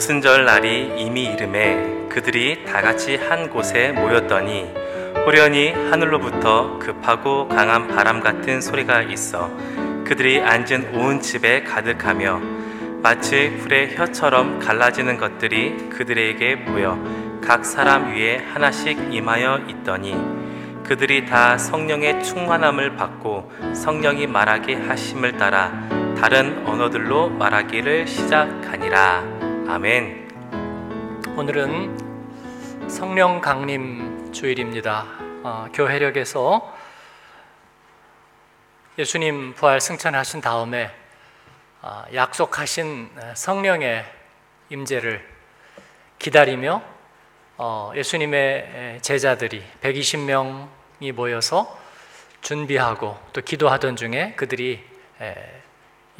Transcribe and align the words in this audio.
오순절 0.00 0.46
날이 0.46 0.94
이미 0.96 1.24
이름에 1.24 2.06
그들이 2.08 2.64
다 2.64 2.80
같이 2.80 3.16
한 3.16 3.50
곳에 3.50 3.92
모였더니 3.92 4.72
호련히 5.26 5.72
하늘로부터 5.72 6.78
급하고 6.78 7.48
강한 7.48 7.86
바람 7.86 8.20
같은 8.20 8.62
소리가 8.62 9.02
있어 9.02 9.50
그들이 10.06 10.40
앉은 10.40 10.94
온 10.94 11.20
집에 11.20 11.64
가득하며 11.64 12.40
마치 13.02 13.54
풀의 13.58 13.94
혀처럼 13.94 14.58
갈라지는 14.58 15.18
것들이 15.18 15.90
그들에게 15.90 16.64
보여 16.64 16.98
각 17.44 17.66
사람 17.66 18.14
위에 18.14 18.38
하나씩 18.54 19.12
임하여 19.12 19.66
있더니 19.68 20.16
그들이 20.82 21.26
다 21.26 21.58
성령의 21.58 22.24
충만함을 22.24 22.96
받고 22.96 23.52
성령이 23.74 24.28
말하게 24.28 24.76
하심을 24.76 25.36
따라 25.36 25.70
다른 26.16 26.66
언어들로 26.66 27.28
말하기를 27.28 28.06
시작하니라. 28.06 29.39
아멘. 29.72 30.28
오늘은 31.36 32.88
성령 32.88 33.40
강림 33.40 34.32
주일입니다. 34.32 35.06
어, 35.44 35.68
교회력에서 35.72 36.76
예수님 38.98 39.54
부활 39.54 39.80
승천하신 39.80 40.40
다음에 40.40 40.90
어, 41.82 42.02
약속하신 42.12 43.10
성령의 43.34 44.04
임재를 44.70 45.24
기다리며 46.18 46.82
어, 47.56 47.92
예수님의 47.94 48.98
제자들이 49.02 49.62
120명이 49.82 51.12
모여서 51.12 51.78
준비하고 52.40 53.16
또 53.32 53.40
기도하던 53.40 53.94
중에 53.94 54.34
그들이 54.34 54.84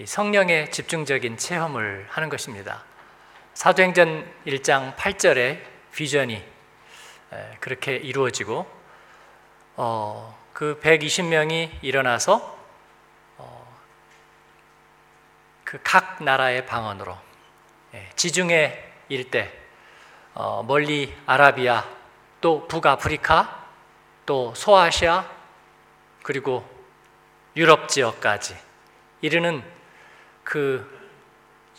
성령의 0.05 0.71
집중적인 0.71 1.37
체험을 1.37 2.07
하는 2.11 2.29
것입니다. 2.29 2.85
사도행전 3.55 4.33
1장 4.47 4.97
8절에 4.97 5.61
비전이 5.93 6.43
그렇게 7.61 7.97
이루어지고 7.97 8.67
어, 9.77 10.39
그 10.53 10.81
120명이 10.83 11.71
일어나서 11.83 12.59
어, 13.39 13.77
그각 15.65 16.23
나라의 16.23 16.67
방언으로 16.67 17.17
지중해 18.17 18.85
일대 19.09 19.53
어, 20.35 20.63
멀리 20.63 21.15
아라비아 21.27 21.85
또 22.41 22.67
북아프리카 22.69 23.67
또 24.27 24.55
소아시아 24.55 25.29
그리고 26.23 26.69
유럽 27.57 27.89
지역까지 27.89 28.57
이르는 29.23 29.63
그 30.45 30.99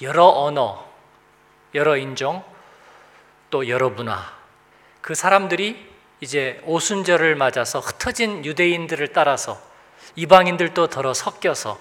여러 0.02 0.26
언어, 0.26 0.91
여러 1.74 1.98
인종, 1.98 2.44
또 3.50 3.68
여러 3.68 3.90
문화, 3.90 4.34
그 5.02 5.16
사람들이 5.16 5.92
이제 6.22 6.62
오순절을 6.66 7.36
맞아서 7.36 7.80
흩어진 7.80 8.46
유대인들을 8.46 9.08
따라서 9.10 9.60
이방인들도 10.16 10.88
더러 10.88 11.14
섞여서 11.14 11.80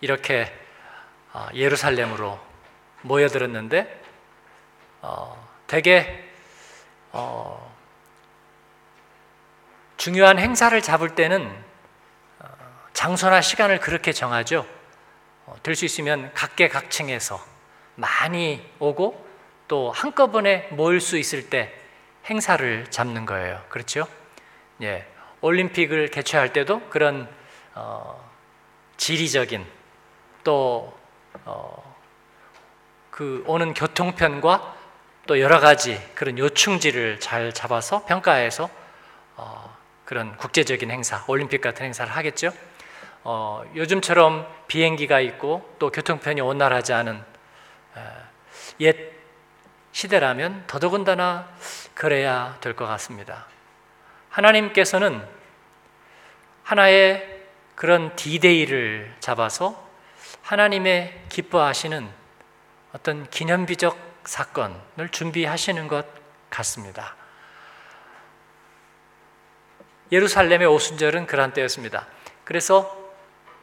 이렇게 0.00 0.52
아, 1.32 1.48
예루살렘으로 1.54 2.38
모여들었는데 3.02 4.02
어, 5.02 5.48
대개 5.66 6.24
어, 7.12 7.74
중요한 9.96 10.38
행사를 10.38 10.80
잡을 10.80 11.14
때는 11.14 11.64
어, 12.38 12.48
장소나 12.94 13.42
시간을 13.42 13.80
그렇게 13.80 14.12
정하죠. 14.12 14.66
어, 15.46 15.56
될수 15.62 15.84
있으면 15.84 16.32
각계각층에서 16.32 17.55
많이 17.96 18.64
오고 18.78 19.26
또 19.68 19.90
한꺼번에 19.90 20.68
모일 20.70 21.00
수 21.00 21.18
있을 21.18 21.50
때 21.50 21.72
행사를 22.26 22.86
잡는 22.90 23.26
거예요. 23.26 23.60
그렇죠? 23.68 24.06
예. 24.82 25.06
올림픽을 25.40 26.08
개최할 26.08 26.52
때도 26.52 26.88
그런 26.88 27.28
어, 27.74 28.30
지리적인 28.96 29.66
또 30.44 30.96
어, 31.44 31.96
그 33.10 33.44
오는 33.46 33.74
교통편과 33.74 34.76
또 35.26 35.40
여러 35.40 35.58
가지 35.58 36.00
그런 36.14 36.38
요충지를 36.38 37.20
잘 37.20 37.52
잡아서 37.52 38.04
평가해서 38.04 38.70
어, 39.36 39.76
그런 40.04 40.36
국제적인 40.36 40.90
행사, 40.90 41.24
올림픽 41.26 41.60
같은 41.60 41.84
행사를 41.84 42.10
하겠죠. 42.10 42.52
어, 43.24 43.64
요즘처럼 43.74 44.46
비행기가 44.68 45.20
있고 45.20 45.74
또 45.78 45.90
교통편이 45.90 46.40
원활하지 46.40 46.92
않은 46.92 47.35
옛 48.80 48.96
시대라면 49.92 50.64
더더군다나 50.66 51.48
그래야 51.94 52.58
될 52.60 52.74
것 52.74 52.86
같습니다. 52.86 53.46
하나님께서는 54.28 55.26
하나의 56.62 57.44
그런 57.74 58.14
디데이를 58.16 59.14
잡아서 59.20 59.88
하나님의 60.42 61.24
기뻐하시는 61.28 62.08
어떤 62.92 63.28
기념비적 63.30 63.96
사건을 64.24 65.08
준비하시는 65.10 65.88
것 65.88 66.06
같습니다. 66.50 67.14
예루살렘의 70.12 70.66
오순절은 70.68 71.26
그런 71.26 71.52
때였습니다. 71.52 72.06
그래서 72.44 72.96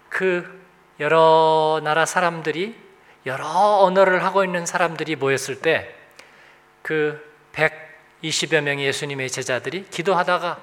그 0.09 0.61
여러 0.99 1.79
나라 1.83 2.05
사람들이 2.05 2.82
여러 3.25 3.45
언어를 3.45 4.23
하고 4.23 4.43
있는 4.43 4.65
사람들이 4.65 5.15
모였을 5.15 5.59
때 5.59 6.03
그 6.83 7.33
120여 7.53 8.61
명의 8.61 8.85
예수님의 8.87 9.29
제자들이 9.29 9.85
기도하다가 9.89 10.59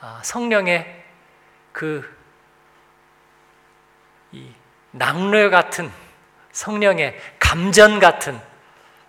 아, 0.00 0.20
성령의 0.22 1.02
그 1.72 2.08
낭뢰 4.90 5.48
같은 5.48 5.90
성령의 6.52 7.18
감전 7.40 7.98
같은 7.98 8.38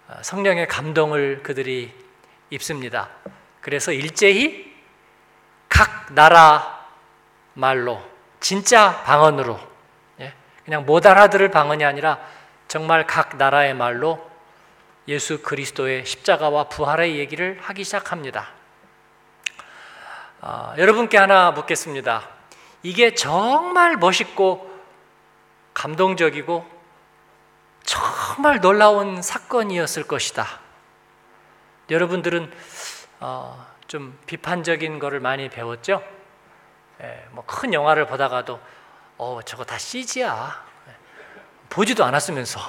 아, 0.07 0.23
성령의 0.23 0.67
감동을 0.67 1.43
그들이 1.43 1.93
입습니다. 2.49 3.09
그래서 3.59 3.91
일제히 3.91 4.73
각 5.67 6.13
나라 6.13 6.87
말로 7.53 8.01
진짜 8.39 9.03
방언으로 9.03 9.59
그냥 10.63 10.85
못 10.85 11.05
알아들을 11.05 11.51
방언이 11.51 11.83
아니라 11.83 12.19
정말 12.67 13.05
각 13.05 13.37
나라의 13.37 13.73
말로 13.73 14.29
예수 15.07 15.41
그리스도의 15.41 16.05
십자가와 16.05 16.65
부활의 16.69 17.17
얘기를 17.17 17.59
하기 17.61 17.83
시작합니다. 17.83 18.49
아, 20.41 20.73
여러분께 20.77 21.17
하나 21.17 21.51
묻겠습니다. 21.51 22.27
이게 22.83 23.13
정말 23.13 23.97
멋있고 23.97 24.71
감동적이고 25.73 26.65
정말 27.83 28.61
놀라운 28.61 29.21
사건이었을 29.21 30.07
것이다. 30.07 30.59
여러분들은 31.89 32.51
어, 33.19 33.65
좀 33.87 34.17
비판적인 34.25 34.99
거를 34.99 35.19
많이 35.19 35.49
배웠죠? 35.49 36.03
예, 37.01 37.27
뭐큰 37.31 37.73
영화를 37.73 38.07
보다가도 38.07 38.59
어, 39.17 39.39
저거 39.45 39.63
다 39.63 39.77
CG야. 39.77 40.64
보지도 41.69 42.03
않았으면서. 42.03 42.59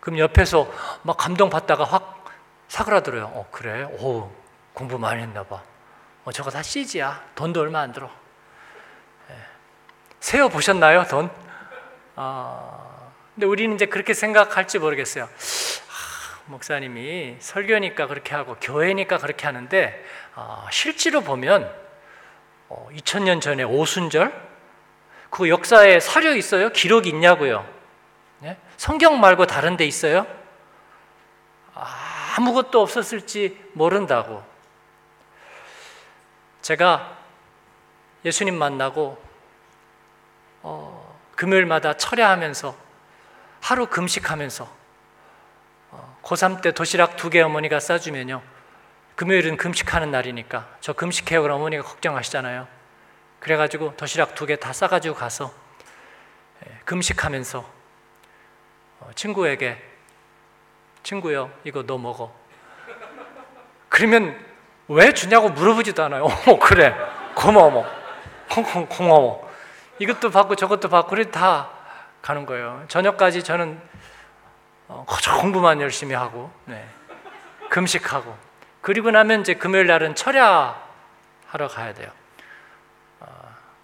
그럼 0.00 0.18
옆에서 0.18 0.70
막 1.02 1.16
감동받다가 1.16 1.84
확 1.84 2.24
사그라들어요. 2.68 3.24
어, 3.26 3.48
그래? 3.50 3.84
오, 4.00 4.30
공부 4.72 4.98
많이 4.98 5.22
했나 5.22 5.42
봐. 5.42 5.62
어, 6.24 6.32
저거 6.32 6.50
다 6.50 6.62
CG야. 6.62 7.22
돈도 7.34 7.60
얼마 7.60 7.80
안 7.80 7.92
들어. 7.92 8.10
세어 10.22 10.48
보셨나요, 10.48 11.04
돈? 11.08 11.28
어, 12.14 13.12
근데 13.34 13.44
우리는 13.44 13.74
이제 13.74 13.86
그렇게 13.86 14.14
생각할지 14.14 14.78
모르겠어요. 14.78 15.24
아, 15.24 15.28
목사님이 16.46 17.36
설교니까 17.40 18.06
그렇게 18.06 18.34
하고 18.34 18.56
교회니까 18.60 19.18
그렇게 19.18 19.46
하는데 19.46 20.04
어, 20.36 20.66
실제로 20.70 21.22
보면 21.22 21.68
어, 22.68 22.88
2000년 22.92 23.40
전에 23.40 23.64
오순절 23.64 24.32
그 25.30 25.48
역사에 25.48 25.98
사려 25.98 26.36
있어요? 26.36 26.70
기록이 26.70 27.08
있냐고요? 27.08 27.66
네? 28.82 28.86
성경 28.86 29.20
말고 29.20 29.46
다른 29.46 29.76
데 29.76 29.84
있어요? 29.84 30.26
아무것도 32.36 32.80
없었을지 32.80 33.56
모른다고. 33.74 34.42
제가 36.62 37.16
예수님 38.24 38.56
만나고 38.56 39.22
어, 40.62 41.18
금요일마다 41.36 41.94
철야하면서 41.94 42.76
하루 43.60 43.86
금식하면서 43.86 44.68
어, 45.90 46.18
고3 46.22 46.62
때 46.62 46.72
도시락 46.72 47.16
두 47.16 47.30
개 47.30 47.40
어머니가 47.40 47.78
싸주면요. 47.78 48.42
금요일은 49.14 49.56
금식하는 49.58 50.10
날이니까 50.10 50.68
저 50.80 50.92
금식해요. 50.92 51.42
그럼 51.42 51.60
어머니가 51.60 51.84
걱정하시잖아요. 51.84 52.66
그래가지고 53.40 53.96
도시락 53.96 54.34
두 54.34 54.46
개 54.46 54.56
다 54.56 54.72
싸가지고 54.72 55.14
가서 55.14 55.52
예, 56.66 56.80
금식하면서 56.84 57.58
어, 57.60 57.81
친구에게 59.14 59.78
친구요, 61.02 61.50
이거 61.64 61.82
너 61.84 61.98
먹어. 61.98 62.32
그러면 63.88 64.38
왜 64.88 65.12
주냐고 65.12 65.50
물어보지도 65.50 66.02
않아요. 66.04 66.24
어, 66.46 66.58
그래. 66.58 66.94
고마워. 67.34 67.86
콩콩 68.50 68.86
고마워. 68.86 69.50
이것도 69.98 70.30
받고 70.30 70.56
저것도 70.56 70.88
받고 70.88 71.10
그래 71.10 71.30
다 71.30 71.70
가는 72.20 72.46
거예요. 72.46 72.84
저녁까지 72.88 73.42
저는 73.42 73.80
어, 74.88 75.06
공부만 75.40 75.80
열심히 75.80 76.14
하고 76.14 76.50
네. 76.64 76.86
금식하고 77.70 78.36
그리고 78.80 79.10
나면 79.10 79.40
이제 79.40 79.54
금요일 79.54 79.86
날은 79.86 80.14
철야하러 80.14 81.68
가야 81.70 81.94
돼요. 81.94 82.10
어, 83.20 83.26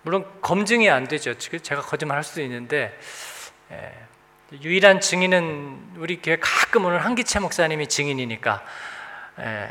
물론 0.03 0.27
검증이 0.43 0.91
안 0.91 1.05
되죠. 1.09 1.39
제가 1.39 1.83
거짓말 1.83 2.17
할 2.17 2.25
수도 2.25 2.43
있는데 2.43 2.99
예, 3.71 4.08
유일한 4.53 5.01
증인은 5.01 5.97
우리 5.99 6.23
교회 6.23 6.39
가끔 6.41 6.87
오는 6.87 6.99
한기채 6.99 7.39
목사님이 7.41 7.87
증인이니까 7.87 8.65
예, 9.41 9.71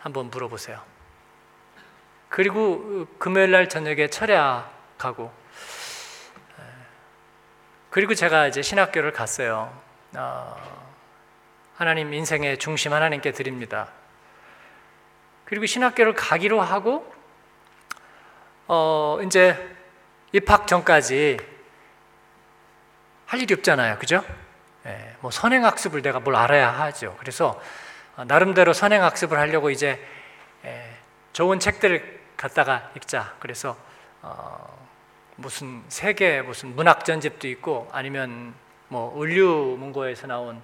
한번 0.00 0.28
물어보세요. 0.28 0.82
그리고 2.28 3.06
금요일 3.18 3.52
날 3.52 3.68
저녁에 3.68 4.08
철야 4.08 4.68
가고 4.98 5.32
예, 6.58 6.62
그리고 7.90 8.14
제가 8.14 8.48
이제 8.48 8.60
신학교를 8.60 9.12
갔어요. 9.12 9.72
어, 10.16 10.90
하나님 11.76 12.12
인생의 12.12 12.58
중심 12.58 12.92
하나님께 12.92 13.30
드립니다. 13.30 13.88
그리고 15.44 15.66
신학교를 15.66 16.14
가기로 16.14 16.60
하고 16.60 17.14
어 18.66 19.20
이제 19.24 19.76
입학 20.32 20.66
전까지 20.66 21.51
할 23.32 23.40
일이 23.40 23.54
없잖아요, 23.54 23.98
그죠? 23.98 24.22
예, 24.84 25.16
뭐 25.22 25.30
선행학습을 25.30 26.02
내가 26.02 26.20
뭘 26.20 26.36
알아야 26.36 26.68
하죠. 26.68 27.16
그래서 27.18 27.58
어, 28.14 28.24
나름대로 28.26 28.74
선행학습을 28.74 29.38
하려고 29.38 29.70
이제 29.70 29.98
예, 30.66 30.98
좋은 31.32 31.58
책들을 31.58 32.20
갖다가 32.36 32.90
읽자. 32.94 33.34
그래서 33.40 33.74
어, 34.20 34.86
무슨 35.36 35.82
세계 35.88 36.42
무슨 36.42 36.76
문학 36.76 37.06
전집도 37.06 37.48
있고 37.48 37.88
아니면 37.90 38.52
뭐 38.88 39.18
을류 39.22 39.76
문고에서 39.78 40.26
나온 40.26 40.60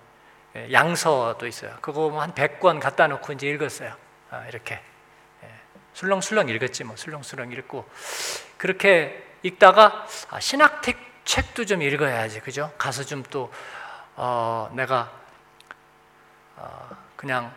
예, 0.55 0.71
양서도 0.71 1.47
있어요. 1.47 1.75
그거 1.81 2.11
뭐 2.11 2.21
한 2.21 2.35
100권 2.35 2.81
갖다 2.81 3.07
놓고 3.07 3.33
이제 3.33 3.49
읽었어요. 3.49 3.95
아, 4.31 4.45
이렇게. 4.47 4.75
예, 4.75 5.49
술렁술렁 5.95 6.51
읽었지 6.51 6.85
뭐 6.85 6.97
술렁술렁 6.97 7.51
읽고 7.51 7.89
그렇게 8.59 9.25
읽다가 9.43 10.07
아, 10.29 10.39
신학책 10.39 11.08
책도 11.29 11.67
좀 11.67 11.83
읽어야지 11.83 12.41
그죠? 12.41 12.73
가서 12.79 13.05
좀또 13.05 13.53
어, 14.17 14.71
내가 14.73 15.13
어, 16.57 16.89
그냥 17.17 17.53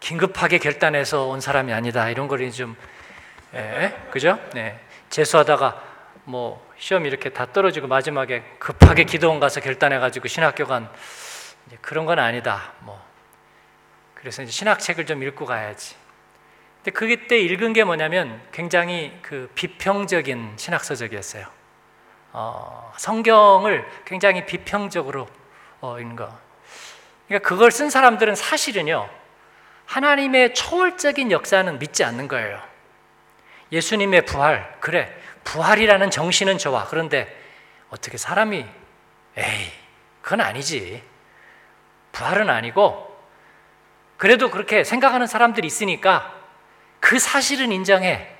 긴급하게 0.00 0.56
결단해서 0.56 1.26
온 1.26 1.42
사람이 1.42 1.74
아니다 1.74 2.08
이런 2.08 2.26
거를 2.26 2.50
좀 2.50 2.74
예, 3.54 3.94
그죠? 4.10 4.38
네. 4.54 4.80
재수하다가 5.10 5.82
뭐 6.24 6.66
시험 6.78 7.04
이렇게 7.04 7.28
다 7.28 7.52
떨어지고 7.52 7.86
마지막에 7.86 8.44
급하게 8.58 9.04
기도원 9.04 9.40
가서 9.40 9.60
결단해가지고 9.60 10.28
신학교 10.28 10.66
간 10.66 10.88
그런 11.82 12.06
건 12.06 12.18
아니다. 12.18 12.72
뭐 12.80 12.98
그래서 14.14 14.42
이제 14.42 14.50
신학책을 14.50 15.04
좀 15.04 15.22
읽고 15.22 15.44
가야지. 15.44 15.96
근데 16.82 16.92
그때 16.92 17.38
읽은 17.38 17.74
게 17.74 17.84
뭐냐면 17.84 18.40
굉장히 18.52 19.18
그 19.20 19.50
비평적인 19.54 20.54
신학서적이었어요. 20.56 21.61
어, 22.32 22.92
성경을 22.96 23.86
굉장히 24.04 24.46
비평적으로 24.46 25.28
어, 25.80 25.98
읽는 25.98 26.16
거. 26.16 26.32
그러니까 27.28 27.48
그걸 27.48 27.70
쓴 27.70 27.90
사람들은 27.90 28.34
사실은요 28.34 29.08
하나님의 29.86 30.54
초월적인 30.54 31.30
역사는 31.30 31.78
믿지 31.78 32.04
않는 32.04 32.28
거예요. 32.28 32.60
예수님의 33.70 34.26
부활, 34.26 34.76
그래 34.80 35.14
부활이라는 35.44 36.10
정신은 36.10 36.58
좋아. 36.58 36.86
그런데 36.86 37.34
어떻게 37.90 38.16
사람이 38.16 38.66
에이 39.36 39.72
그건 40.20 40.40
아니지. 40.40 41.02
부활은 42.12 42.48
아니고 42.50 43.10
그래도 44.16 44.50
그렇게 44.50 44.84
생각하는 44.84 45.26
사람들이 45.26 45.66
있으니까 45.66 46.34
그 47.00 47.18
사실은 47.18 47.72
인정해. 47.72 48.36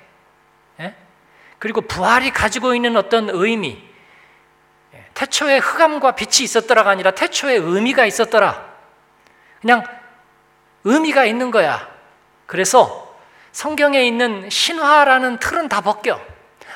예? 1.63 1.63
그리고 1.63 1.79
부활이 1.79 2.31
가지고 2.31 2.75
있는 2.75 2.97
어떤 2.97 3.29
의미, 3.29 3.81
예, 4.93 5.05
태초에 5.13 5.59
흑암과 5.59 6.11
빛이 6.11 6.43
있었더라가 6.43 6.89
아니라 6.89 7.11
태초에 7.11 7.55
의미가 7.55 8.05
있었더라. 8.05 8.69
그냥 9.61 9.83
의미가 10.83 11.23
있는 11.23 11.51
거야. 11.51 11.87
그래서 12.47 13.15
성경에 13.53 14.05
있는 14.05 14.49
신화라는 14.49 15.39
틀은 15.39 15.69
다 15.69 15.79
벗겨. 15.79 16.19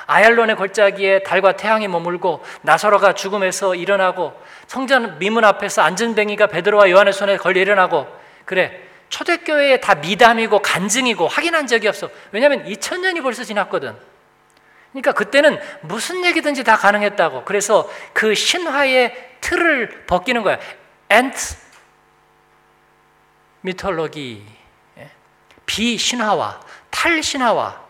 아얄론의 0.05 0.55
골짜기에 0.55 1.23
달과 1.23 1.57
태양이 1.57 1.89
머물고 1.89 2.41
나사로가 2.61 3.11
죽음에서 3.11 3.75
일어나고 3.75 4.41
성전 4.67 5.19
미문 5.19 5.43
앞에서 5.43 5.81
안전뱅이가 5.81 6.47
베드로와 6.47 6.89
요한의 6.89 7.11
손에 7.11 7.35
걸려 7.35 7.59
일어나고 7.59 8.07
그래 8.45 8.87
초대교회에 9.09 9.81
다 9.81 9.95
미담이고 9.95 10.59
간증이고 10.59 11.27
확인한 11.27 11.67
적이 11.67 11.89
없어 11.89 12.09
왜냐하면 12.31 12.63
2000년이 12.63 13.21
벌써 13.21 13.43
지났거든 13.43 13.97
그러니까 14.91 15.11
그때는 15.11 15.59
무슨 15.81 16.25
얘기든지 16.25 16.63
다 16.63 16.77
가능했다고 16.77 17.45
그래서 17.45 17.89
그 18.13 18.33
신화의 18.33 19.37
틀을 19.41 20.05
벗기는 20.07 20.41
거야 20.43 20.59
엔트 21.09 21.55
미톨로기 23.61 24.45
예? 24.97 25.11
비신화와 25.65 26.61
탈신화와 26.89 27.87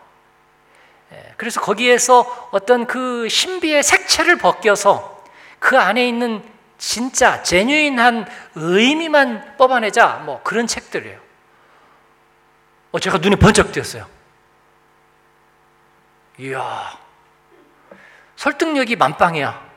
예, 1.12 1.34
그래서 1.36 1.60
거기에서 1.60 2.48
어떤 2.50 2.86
그 2.86 3.28
신비의 3.28 3.82
색채를 3.82 4.38
벗겨서 4.38 5.24
그 5.58 5.78
안에 5.78 6.06
있는 6.06 6.42
진짜 6.76 7.42
제뉴인한 7.42 8.26
의미만 8.54 9.56
뽑아내자 9.56 10.22
뭐 10.24 10.40
그런 10.42 10.66
책들이에요. 10.66 11.18
어, 12.92 12.98
제가 12.98 13.18
눈이 13.18 13.36
번쩍 13.36 13.72
뜨었어요. 13.72 14.06
이야, 16.38 16.98
설득력이 18.36 18.96
만빵이야. 18.96 19.68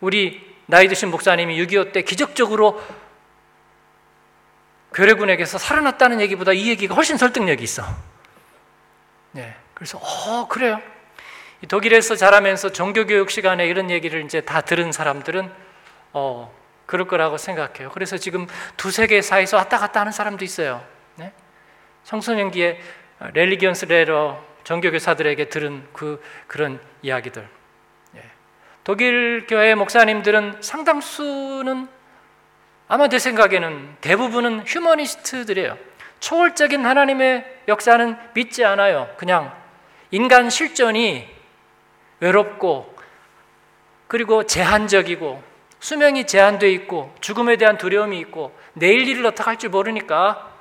우리 0.00 0.54
나이 0.66 0.88
드신 0.88 1.10
목사님이 1.10 1.56
6.25 1.66 1.92
때 1.92 2.02
기적적으로 2.02 2.82
괴뢰군에게서 4.94 5.58
살아났다는 5.58 6.20
얘기보다 6.22 6.52
이 6.52 6.68
얘기가 6.68 6.94
훨씬 6.94 7.16
설득력이 7.16 7.62
있어. 7.62 7.84
네. 9.32 9.54
그래서 9.74 9.98
어 9.98 10.48
그래요. 10.48 10.80
독일에서 11.68 12.14
자라면서 12.16 12.70
종교교육 12.70 13.30
시간에 13.30 13.66
이런 13.66 13.90
얘기를 13.90 14.24
이제 14.24 14.40
다 14.40 14.60
들은 14.60 14.92
사람들은 14.92 15.52
어 16.12 16.54
그럴 16.86 17.06
거라고 17.06 17.38
생각해요. 17.38 17.90
그래서 17.90 18.16
지금 18.16 18.46
두세 18.76 19.06
개 19.06 19.20
사이에서 19.20 19.56
왔다 19.56 19.78
갔다 19.78 20.00
하는 20.00 20.12
사람도 20.12 20.44
있어요. 20.44 20.84
네? 21.16 21.32
청소년기에 22.04 22.80
렐리기언스 23.34 23.86
레러 23.86 24.42
종교교사들에게 24.64 25.48
들은 25.48 25.86
그 25.92 26.22
그런 26.46 26.80
이야기들. 27.02 27.46
예. 28.16 28.22
독일 28.82 29.46
교회 29.46 29.74
목사님들은 29.74 30.58
상당수는 30.60 31.88
아마 32.88 33.08
내 33.08 33.18
생각에는 33.18 33.96
대부분은 34.00 34.64
휴머니스트들이에요. 34.66 35.78
초월적인 36.20 36.84
하나님의 36.84 37.60
역사는 37.68 38.16
믿지 38.34 38.64
않아요. 38.64 39.12
그냥 39.16 39.54
인간 40.10 40.50
실존이 40.50 41.28
외롭고 42.20 42.94
그리고 44.06 44.44
제한적이고 44.44 45.42
수명이 45.80 46.26
제한되어 46.26 46.70
있고 46.70 47.14
죽음에 47.20 47.56
대한 47.56 47.76
두려움이 47.76 48.18
있고 48.20 48.56
내일 48.72 49.06
일을 49.08 49.26
어떻게 49.26 49.44
할지 49.44 49.68
모르니까 49.68 50.16
아, 50.16 50.53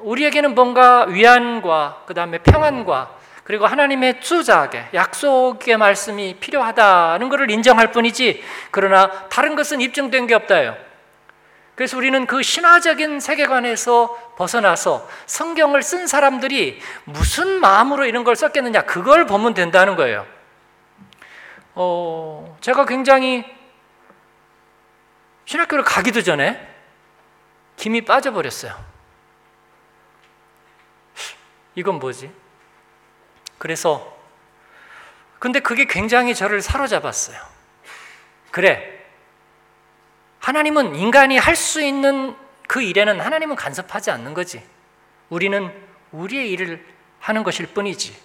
우리에게는 0.00 0.54
뭔가 0.54 1.04
위안과 1.04 2.02
그 2.06 2.14
다음에 2.14 2.38
평안과 2.38 3.16
그리고 3.44 3.66
하나님의 3.66 4.20
투자하게 4.20 4.88
약속의 4.92 5.78
말씀이 5.78 6.36
필요하다는 6.38 7.28
것을 7.28 7.50
인정할 7.50 7.92
뿐이지 7.92 8.42
그러나 8.70 9.10
다른 9.28 9.56
것은 9.56 9.80
입증된 9.80 10.26
게 10.26 10.34
없다요. 10.34 10.76
그래서 11.74 11.96
우리는 11.96 12.26
그 12.26 12.42
신화적인 12.42 13.20
세계관에서 13.20 14.34
벗어나서 14.36 15.08
성경을 15.26 15.82
쓴 15.82 16.08
사람들이 16.08 16.80
무슨 17.04 17.60
마음으로 17.60 18.04
이런 18.04 18.24
걸 18.24 18.34
썼겠느냐 18.34 18.82
그걸 18.82 19.26
보면 19.26 19.54
된다는 19.54 19.94
거예요. 19.94 20.26
어, 21.74 22.58
제가 22.60 22.84
굉장히 22.84 23.44
신학교를 25.44 25.84
가기도 25.84 26.22
전에 26.22 26.60
김이 27.76 28.02
빠져버렸어요. 28.02 28.97
이건 31.78 32.00
뭐지? 32.00 32.28
그래서 33.56 34.16
근데 35.38 35.60
그게 35.60 35.84
굉장히 35.84 36.34
저를 36.34 36.60
사로잡았어요. 36.60 37.40
그래. 38.50 38.98
하나님은 40.40 40.96
인간이 40.96 41.38
할 41.38 41.54
수 41.54 41.80
있는 41.80 42.36
그 42.66 42.82
일에는 42.82 43.20
하나님은 43.20 43.54
간섭하지 43.54 44.10
않는 44.10 44.34
거지. 44.34 44.60
우리는 45.28 45.72
우리의 46.10 46.50
일을 46.50 46.84
하는 47.20 47.44
것일 47.44 47.68
뿐이지. 47.68 48.20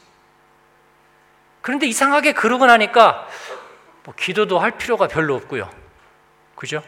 그런데 1.62 1.86
이상하게 1.86 2.34
그러고 2.34 2.66
나니까 2.66 3.28
뭐 4.04 4.16
기도도 4.18 4.58
할 4.58 4.72
필요가 4.72 5.08
별로 5.08 5.36
없고요. 5.36 5.70
그죠? 6.56 6.82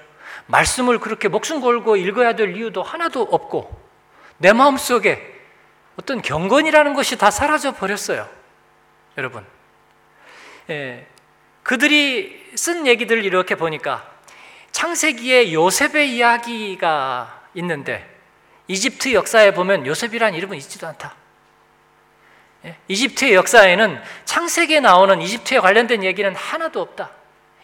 말씀을 0.48 0.98
그렇게 1.00 1.28
목숨 1.28 1.62
걸고 1.62 1.96
읽어야 1.98 2.34
될 2.34 2.56
이유도 2.56 2.82
하나도 2.82 3.22
없고 3.22 3.80
내 4.40 4.52
마음 4.52 4.78
속에 4.78 5.35
어떤 5.98 6.22
경건이라는 6.22 6.94
것이 6.94 7.18
다 7.18 7.32
사라져 7.32 7.74
버렸어요. 7.74 8.30
여러분. 9.18 9.46
예, 10.70 11.08
그들이 11.64 12.52
쓴 12.56 12.88
얘기들 12.88 13.24
이렇게 13.24 13.56
보니까 13.56 14.10
창세기에 14.72 15.54
요셉의 15.54 16.16
이야기가 16.16 17.50
있는데 17.56 18.14
이집트 18.68 19.14
역사에 19.14 19.54
보면 19.54 19.86
요셉이란 19.86 20.34
이름은 20.34 20.58
있지도 20.58 20.88
않다. 20.88 21.16
예, 22.66 22.78
이집트의 22.88 23.36
역사에는 23.36 24.02
창세기에 24.26 24.80
나오는 24.82 25.22
이집트에 25.22 25.60
관련된 25.60 26.04
얘기는 26.04 26.36
하나도 26.36 26.82
없다. 26.82 27.12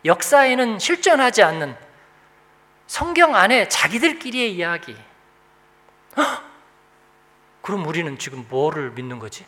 역사에는 0.06 0.80
실존하지 0.80 1.44
않는 1.44 1.76
성경 2.88 3.36
안에 3.36 3.68
자기들끼리의 3.68 4.54
이야기. 4.54 4.96
헉! 6.18 6.51
그럼 7.62 7.86
우리는 7.86 8.18
지금 8.18 8.46
뭐를 8.50 8.92
믿는 8.92 9.20
거지? 9.20 9.46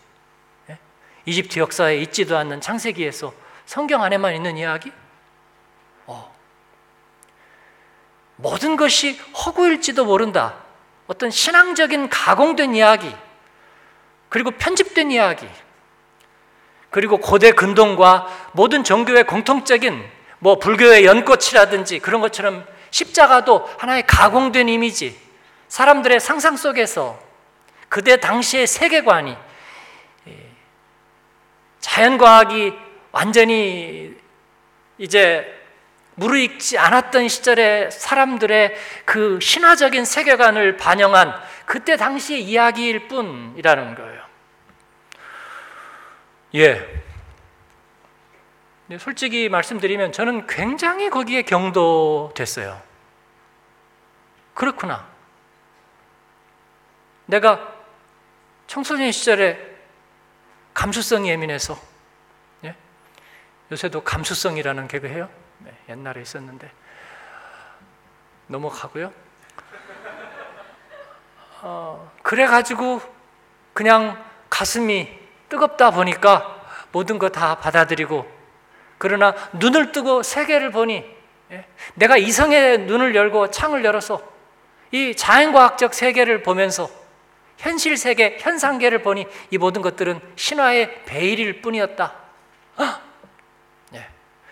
예? 0.70 0.78
이집트 1.26 1.60
역사에 1.60 1.98
있지도 1.98 2.38
않는 2.38 2.62
창세기에서 2.62 3.34
성경 3.66 4.04
안에만 4.04 4.36
있는 4.36 4.58
이야기? 4.58 4.92
어. 6.06 6.34
모든 8.36 8.76
것이 8.76 9.20
허구일지도 9.46 10.06
모른다. 10.06 10.56
어떤 11.08 11.30
신앙적인 11.30 12.10
가공된 12.10 12.76
이야기, 12.76 13.14
그리고 14.30 14.52
편집된 14.52 15.12
이야기, 15.12 15.48
그리고 16.90 17.18
고대 17.18 17.52
근동과 17.52 18.52
모든 18.54 18.84
종교의 18.84 19.26
공통적인 19.26 20.04
뭐 20.40 20.60
불교의 20.60 21.06
연꽃이라든지 21.06 22.00
그런 22.00 22.22
것처럼 22.22 22.66
십자가도 22.92 23.70
하나의 23.80 24.06
가공된 24.06 24.70
이미지, 24.70 25.20
사람들의 25.68 26.20
상상 26.20 26.56
속에서 26.56 27.20
그때 27.94 28.18
당시의 28.18 28.66
세계관이 28.66 29.38
예, 30.28 30.50
자연과학이 31.80 32.74
완전히 33.12 34.18
이제 34.98 35.62
무르익지 36.16 36.80
않았던 36.80 37.28
시절의 37.28 37.92
사람들의 37.92 38.76
그 39.06 39.40
신화적인 39.40 40.06
세계관을 40.06 40.78
반영한 40.78 41.40
그때 41.68 41.96
당시의 41.96 42.44
이야기일 42.44 43.08
뿐이라는 43.10 43.94
거예요. 43.94 44.26
예. 46.56 47.04
솔직히 48.98 49.50
말씀드리면 49.50 50.14
저는 50.14 50.48
굉장히 50.48 51.12
거기에 51.12 51.44
경도됐어요. 51.44 52.82
그렇구나. 54.56 55.08
내가 57.28 57.73
청소년 58.74 59.12
시절에 59.12 59.56
감수성이 60.74 61.30
예민해서 61.30 61.78
예? 62.64 62.76
요새도 63.72 64.02
감수성이라는 64.04 64.88
개그 64.88 65.08
해요. 65.08 65.30
네, 65.60 65.72
옛날에 65.90 66.24
있었는데 66.24 66.72
넘어가고요. 68.48 69.14
어, 71.62 72.12
그래 72.24 72.48
가지고 72.48 73.00
그냥 73.74 74.26
가슴이 74.50 75.20
뜨겁다 75.50 75.92
보니까 75.92 76.66
모든 76.92 77.20
거 77.20 77.30
다 77.30 77.60
받아들이고 77.60 78.26
그러나 78.98 79.36
눈을 79.54 79.92
뜨고 79.92 80.24
세계를 80.24 80.72
보니 80.72 81.06
예? 81.52 81.66
내가 81.94 82.18
이성의 82.18 82.80
눈을 82.88 83.14
열고 83.14 83.52
창을 83.52 83.86
열어서 83.86 84.24
이 84.90 85.16
자연과학적 85.16 85.94
세계를 85.94 86.42
보면서 86.42 87.03
현실 87.58 87.98
세계, 87.98 88.38
현상계를 88.40 89.02
보니 89.02 89.26
이 89.52 89.58
모든 89.58 89.82
것들은 89.82 90.20
신화의 90.36 91.06
베일일 91.06 91.62
뿐이었다. 91.62 92.14
아! 92.78 93.02
네. 93.92 94.08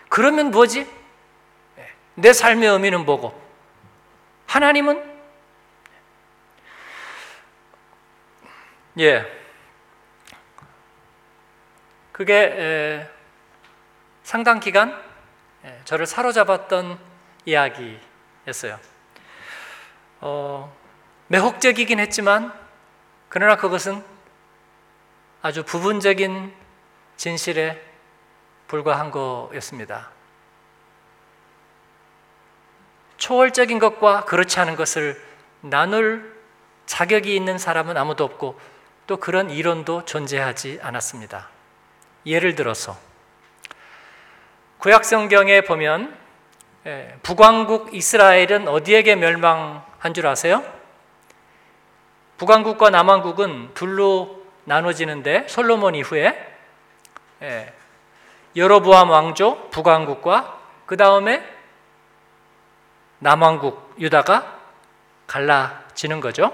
그러면 0.10 0.52
뭐지? 0.52 0.88
네. 1.76 1.88
내 2.16 2.34
삶의 2.34 2.70
의미는 2.70 3.06
뭐고? 3.06 3.40
하나님은? 4.48 5.12
예. 9.00 9.26
그게 12.12 12.36
에, 12.36 13.10
상당 14.24 14.60
기간 14.60 15.02
에, 15.64 15.80
저를 15.86 16.06
사로잡았던 16.06 17.00
이야기였어요. 17.46 18.80
어, 20.20 20.76
매혹적이긴 21.28 22.00
했지만 22.00 22.61
그러나 23.34 23.56
그것은 23.56 24.04
아주 25.42 25.64
부분적인 25.64 26.54
진실에 27.16 27.82
불과한 28.68 29.10
거였습니다. 29.10 30.10
초월적인 33.16 33.80
것과 33.80 34.26
그렇지 34.26 34.60
않은 34.60 34.76
것을 34.76 35.24
나눌 35.62 36.38
자격이 36.86 37.34
있는 37.34 37.58
사람은 37.58 37.96
아무도 37.96 38.26
없고 38.26 38.60
또 39.08 39.16
그런 39.16 39.50
이론도 39.50 40.04
존재하지 40.04 40.80
않았습니다. 40.82 41.48
예를 42.26 42.56
들어서 42.56 42.98
구약 44.78 45.06
성경에 45.06 45.62
보면 45.62 46.18
예, 46.86 47.18
북왕국 47.24 47.94
이스라엘은 47.94 48.68
어디에게 48.68 49.16
멸망한 49.16 50.14
줄 50.14 50.28
아세요? 50.28 50.81
북왕국과 52.42 52.90
남왕국은 52.90 53.76
둘로 53.76 54.44
나눠지는데 54.64 55.46
솔로몬 55.48 55.94
이후에 55.94 56.58
예, 57.44 57.74
여로보암 58.56 59.12
왕조 59.12 59.70
북왕국과 59.70 60.60
그 60.88 60.98
다음에 60.98 61.48
남왕국 63.20 63.98
유다가 64.00 64.60
갈라지는 65.28 66.20
거죠. 66.20 66.52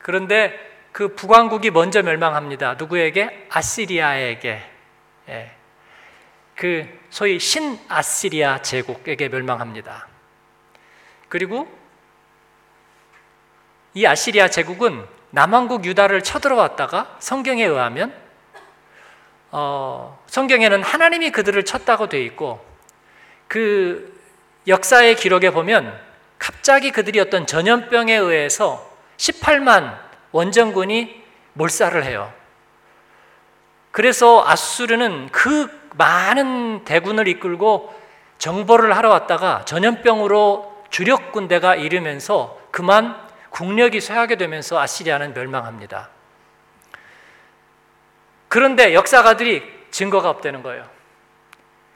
그런데 0.00 0.58
그 0.90 1.14
북왕국이 1.14 1.70
먼저 1.70 2.02
멸망합니다. 2.02 2.74
누구에게? 2.74 3.46
아시리아에게. 3.48 4.70
예, 5.28 5.54
그 6.56 6.98
소위 7.10 7.38
신아시리아 7.38 8.60
제국에게 8.62 9.28
멸망합니다. 9.28 10.08
그리고 11.28 11.79
이 13.94 14.06
아시리아 14.06 14.48
제국은 14.48 15.04
남왕국 15.30 15.84
유다를 15.84 16.22
쳐들어왔다가 16.22 17.16
성경에 17.18 17.64
의하면 17.64 18.14
어, 19.52 20.22
성경에는 20.26 20.82
하나님이 20.82 21.30
그들을 21.30 21.64
쳤다고 21.64 22.08
돼 22.08 22.22
있고 22.22 22.64
그 23.48 24.20
역사의 24.68 25.16
기록에 25.16 25.50
보면 25.50 25.98
갑자기 26.38 26.92
그들이 26.92 27.18
어떤 27.18 27.46
전염병에 27.46 28.14
의해서 28.14 28.88
18만 29.16 29.98
원정군이 30.32 31.22
몰살을 31.54 32.04
해요. 32.04 32.32
그래서 33.90 34.44
아수르는 34.46 35.30
그 35.32 35.68
많은 35.96 36.84
대군을 36.84 37.26
이끌고 37.26 37.92
정보를 38.38 38.96
하러 38.96 39.10
왔다가 39.10 39.64
전염병으로 39.64 40.84
주력 40.90 41.32
군대가 41.32 41.74
이르면서 41.74 42.58
그만 42.70 43.29
국력이 43.50 44.00
쇠하게 44.00 44.36
되면서 44.36 44.80
아시리아는 44.80 45.34
멸망합니다. 45.34 46.08
그런데 48.48 48.94
역사가들이 48.94 49.62
증거가 49.90 50.30
없다는 50.30 50.62
거예요. 50.62 50.88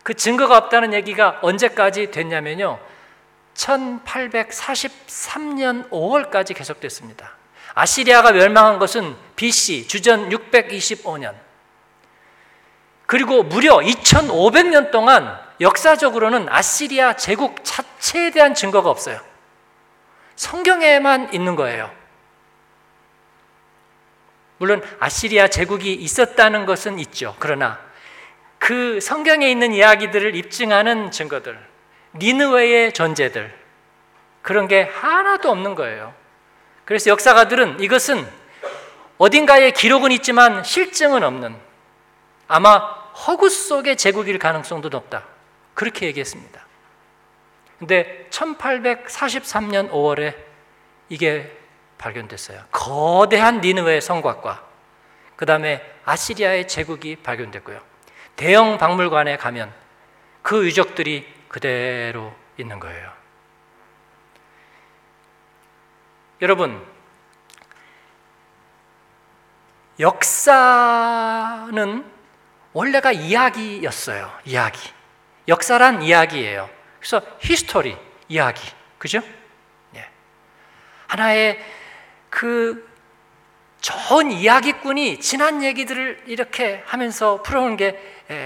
그 0.03 0.13
증거가 0.15 0.59
없다는 0.59 0.93
얘기가 0.93 1.39
언제까지 1.43 2.11
됐냐면요. 2.11 2.81
1843년 3.55 5.89
5월까지 5.91 6.55
계속됐습니다. 6.55 7.33
아시리아가 7.75 8.33
멸망한 8.33 8.79
것은 8.79 9.17
BC 9.37 9.89
주전 9.89 10.29
625년. 10.29 11.35
그리고 13.07 13.43
무려 13.43 13.79
2500년 13.79 14.91
동안 14.91 15.39
역사적으로는 15.61 16.49
아시리아 16.49 17.15
제국 17.15 17.65
자체에 17.65 18.31
대한 18.31 18.55
증거가 18.55 18.91
없어요. 18.91 19.21
성경에만 20.37 21.33
있는 21.33 21.57
거예요. 21.57 21.91
물론 24.59 24.83
아시리아 25.01 25.49
제국이 25.49 25.93
있었다는 25.93 26.67
것은 26.67 26.99
있죠. 27.01 27.37
그러나 27.39 27.79
그 28.59 29.01
성경에 29.01 29.51
있는 29.51 29.73
이야기들을 29.73 30.35
입증하는 30.37 31.11
증거들, 31.11 31.59
니느웨의 32.17 32.93
존재들 32.93 33.55
그런 34.43 34.69
게 34.69 34.83
하나도 34.83 35.51
없는 35.51 35.75
거예요. 35.75 36.15
그래서 36.85 37.11
역사가들은 37.11 37.81
이것은 37.81 38.27
어딘가에 39.19 39.71
기록은 39.71 40.13
있지만 40.13 40.65
실증은 40.65 41.23
없는 41.23 41.57
아마 42.49 42.79
허구 42.79 43.49
속의 43.49 43.97
제국일 43.97 44.39
가능성도 44.39 44.89
높다. 44.89 45.25
그렇게 45.75 46.07
얘기했습니다. 46.07 46.64
근데 47.85 48.27
1843년 48.31 49.91
5월에 49.91 50.35
이게 51.11 51.55
발견됐어요. 51.99 52.65
거대한 52.71 53.61
니느웨 53.61 54.01
성곽과 54.01 54.67
그 55.37 55.45
다음에 55.45 55.83
아시리아의 56.07 56.67
제국이 56.67 57.17
발견됐고요. 57.17 57.79
대형 58.37 58.79
박물관에 58.79 59.37
가면 59.37 59.71
그 60.41 60.65
유적들이 60.65 61.31
그대로 61.49 62.35
있는 62.57 62.81
거예요. 62.81 63.13
여러분, 66.41 66.83
역사는 70.01 71.35
원래가 72.73 73.13
이야기였어요. 73.13 74.33
이야기. 74.47 74.91
역사란 75.49 76.01
이야기예요. 76.03 76.74
그래서 77.05 77.21
history, 77.41 77.95
이야기. 78.31 78.67
그죠? 78.97 79.21
예. 79.95 80.09
하나의 81.07 81.63
그 82.31 82.91
좋은 83.83 84.33
이야기꾼이 84.33 85.21
지난 85.21 85.63
얘기들을 85.63 86.23
이렇게 86.25 86.83
하면서 86.87 87.43
풀어오는 87.43 87.77
게 87.77 88.01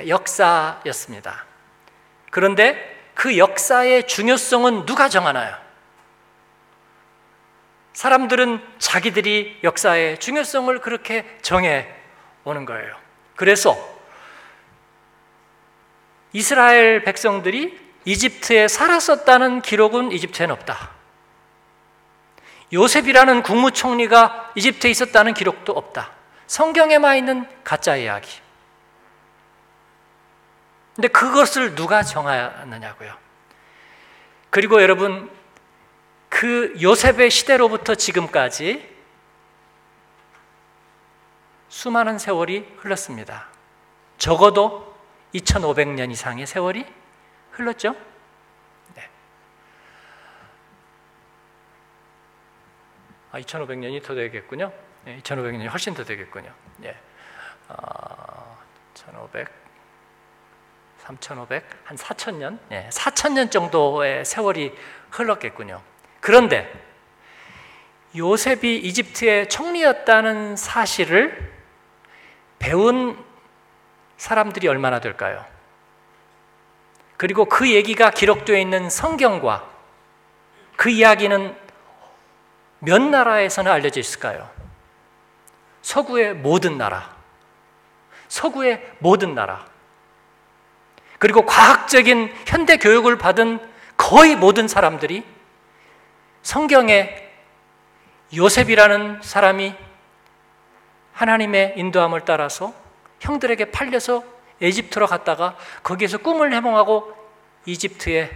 역사였습니다. 0.09 1.47
그런데 2.33 3.01
그 3.15 3.39
역사의 3.39 4.09
중요성은 4.09 4.87
누가 4.87 5.09
정하나요? 5.09 5.57
사람들은 7.93 8.61
자기들이 8.81 9.61
역사의 9.63 10.19
중요성을 10.19 10.81
그렇게 10.81 11.39
정해 11.43 11.89
오는 12.43 12.65
거예요. 12.65 12.97
그래서 13.37 13.77
이스라엘 16.33 17.05
백성들이 17.05 17.87
이집트에 18.05 18.69
살았었다는 18.69 19.63
기록은 19.63 20.13
이집트에는 20.13 20.55
없다. 20.55 20.91
요셉이라는 22.73 23.43
국무총리가 23.43 24.53
이집트에 24.55 24.91
있었다는 24.91 25.35
기록도 25.35 25.73
없다. 25.73 26.13
성경에만 26.47 27.17
있는 27.17 27.47
가짜 27.65 27.97
이야기. 27.97 28.41
근데 30.95 31.09
그것을 31.09 31.75
누가 31.75 32.03
정하느냐고요. 32.03 33.15
그리고 34.51 34.83
여러분, 34.83 35.31
그 36.29 36.75
요셉의 36.81 37.31
시대로부터 37.31 37.95
지금까지 37.95 38.97
수많은 41.69 42.19
세월이 42.19 42.67
흘렀습니다. 42.79 43.47
적어도 44.17 44.97
2500년 45.35 46.11
이상의 46.11 46.47
세월이 46.47 46.85
흘렀죠? 47.59 47.95
네. 48.95 49.09
아, 53.33 53.41
2500년이 53.41 54.03
더 54.05 54.15
되겠군요. 54.15 54.73
네, 55.05 55.21
2500년이 55.23 55.69
훨씬 55.69 55.93
더 55.93 56.05
되겠군요. 56.05 56.53
네. 56.77 56.97
어, 57.69 58.59
1500, 58.95 59.49
3500, 60.99 61.65
한 61.85 61.97
4000년? 61.97 62.59
네, 62.69 62.89
4000년 62.91 63.51
정도의 63.51 64.25
세월이 64.25 64.73
흘렀겠군요. 65.11 65.83
그런데 66.21 66.73
요셉이 68.17 68.79
이집트의 68.79 69.49
총리였다는 69.49 70.57
사실을 70.57 71.53
배운 72.59 73.23
사람들이 74.17 74.69
얼마나 74.69 75.01
될까요? 75.01 75.45
그리고 77.19 77.45
그 77.45 77.71
얘기가 77.71 78.11
기록되어 78.11 78.57
있는 78.57 78.89
성경과 78.89 79.69
그 80.77 80.89
이야기는 80.89 81.55
몇 82.79 83.03
나라에서는 83.03 83.71
알려져 83.71 83.99
있을까요? 83.99 84.49
서구의 85.83 86.35
모든 86.35 86.79
나라. 86.79 87.17
서구의 88.29 88.93
모든 89.01 89.35
나라. 89.35 89.67
그리고 91.19 91.45
과학적인 91.45 92.33
현대 92.47 92.77
교육을 92.77 93.19
받은 93.19 93.69
거의 93.97 94.37
모든 94.37 94.69
사람들이 94.69 95.25
성경에 96.43 97.29
요셉이라는 98.37 99.23
사람이 99.23 99.75
하나님의 101.15 101.75
인도함을 101.77 102.25
따라서 102.25 102.73
형들에게 103.19 103.73
팔려서 103.73 104.38
에집트로 104.61 105.07
갔다가 105.07 105.57
거기에서 105.83 106.19
꿈을 106.19 106.53
해몽하고 106.53 107.15
이집트의 107.67 108.31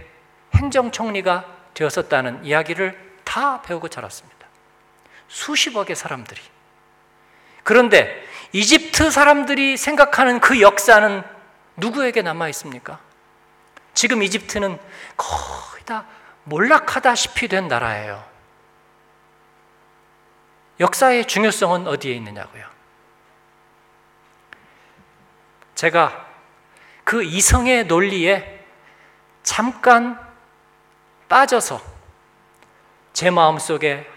행정총리가 0.55 1.45
되었었다는 1.73 2.45
이야기를 2.45 3.17
다 3.23 3.61
배우고 3.61 3.87
자랐습니다. 3.89 4.47
수십억의 5.27 5.95
사람들이. 5.95 6.39
그런데 7.63 8.23
이집트 8.51 9.09
사람들이 9.09 9.77
생각하는 9.77 10.39
그 10.39 10.61
역사는 10.61 11.23
누구에게 11.77 12.21
남아 12.21 12.49
있습니까? 12.49 12.99
지금 13.93 14.21
이집트는 14.21 14.77
거의 15.17 15.83
다 15.85 16.05
몰락하다시피 16.43 17.47
된 17.47 17.67
나라예요. 17.67 18.23
역사의 20.79 21.25
중요성은 21.25 21.87
어디에 21.87 22.13
있느냐고요? 22.15 22.65
제가 25.83 26.25
그 27.03 27.23
이성의 27.23 27.87
논리에 27.87 28.65
잠깐 29.43 30.17
빠져서 31.27 31.81
제 33.11 33.29
마음속에 33.29 34.07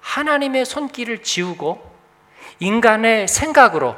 하나님의 0.00 0.64
손길을 0.64 1.22
지우고 1.22 1.96
인간의 2.58 3.28
생각으로 3.28 3.96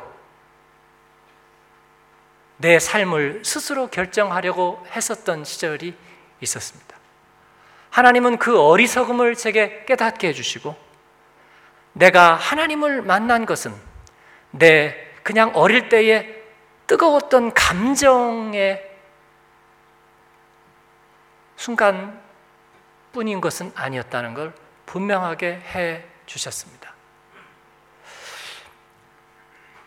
내 2.58 2.78
삶을 2.78 3.46
스스로 3.46 3.88
결정하려고 3.88 4.84
했었던 4.90 5.42
시절이 5.42 5.96
있었습니다. 6.42 6.96
하나님은 7.88 8.36
그 8.36 8.60
어리석음을 8.60 9.36
제게 9.36 9.86
깨닫게 9.86 10.28
해주시고 10.28 10.76
내가 11.94 12.34
하나님을 12.34 13.00
만난 13.00 13.46
것은 13.46 13.74
내 14.50 14.94
그냥 15.22 15.52
어릴 15.54 15.88
때의 15.88 16.45
뜨거웠던 16.86 17.54
감정의 17.54 18.82
순간 21.56 22.20
뿐인 23.12 23.40
것은 23.40 23.72
아니었다는 23.74 24.34
걸 24.34 24.52
분명하게 24.84 25.62
해 25.74 26.04
주셨습니다. 26.26 26.94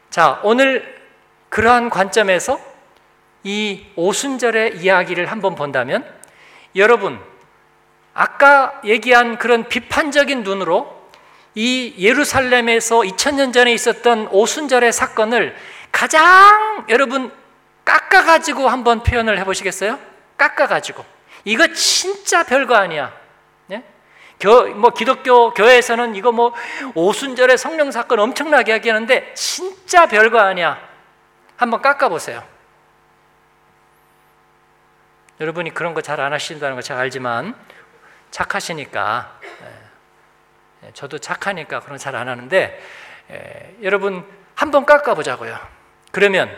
자, 0.10 0.40
오늘 0.44 1.00
그러한 1.50 1.90
관점에서 1.90 2.60
이 3.44 3.86
오순절의 3.96 4.78
이야기를 4.78 5.28
한번 5.28 5.56
본다면 5.56 6.06
여러분, 6.76 7.20
아까 8.14 8.82
얘기한 8.84 9.38
그런 9.38 9.70
비판적인 9.70 10.44
눈으로 10.44 11.00
이 11.56 11.96
예루살렘에서 11.98 13.00
2000년 13.00 13.54
전에 13.54 13.72
있었던 13.74 14.28
오순절의 14.28 14.92
사건을 14.92 15.56
가장 15.92 16.86
여러분 16.90 17.32
깎아가지고 17.86 18.70
한번 18.70 19.04
표현을 19.04 19.38
해보시겠어요? 19.40 20.00
깎아가지고. 20.38 21.04
이거 21.46 21.68
진짜 21.74 22.44
별거 22.44 22.76
아니야. 22.76 23.12
네? 23.68 23.84
교, 24.40 24.68
뭐 24.76 24.92
기독교 24.92 25.54
교회에서는 25.54 26.16
이거 26.16 26.32
뭐 26.32 26.54
오순절의 26.96 27.58
성령 27.58 27.92
사건 27.92 28.20
엄청나게 28.20 28.72
하기하는데 28.74 29.34
진짜 29.34 30.06
별거 30.06 30.40
아니야. 30.40 30.80
한번 31.58 31.82
깎아보세요. 31.82 32.44
여러분이 35.42 35.74
그런 35.74 35.94
거 35.94 36.02
잘 36.02 36.20
안 36.20 36.34
하신다는 36.34 36.76
거 36.76 36.82
제가 36.82 37.00
알지만 37.00 37.56
착하시니까 38.32 39.40
예, 40.84 40.92
저도 40.94 41.18
착하니까 41.20 41.80
그런 41.82 41.98
잘 41.98 42.16
안 42.16 42.28
하는데 42.28 42.82
예, 43.32 43.76
여러분 43.82 44.26
한번 44.56 44.86
깎아보자고요. 44.86 45.58
그러면 46.12 46.50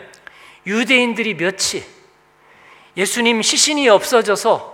유대인들이 0.66 1.34
몇이 1.34 1.82
예수님 2.96 3.42
시신이 3.42 3.88
없어져서 3.88 4.72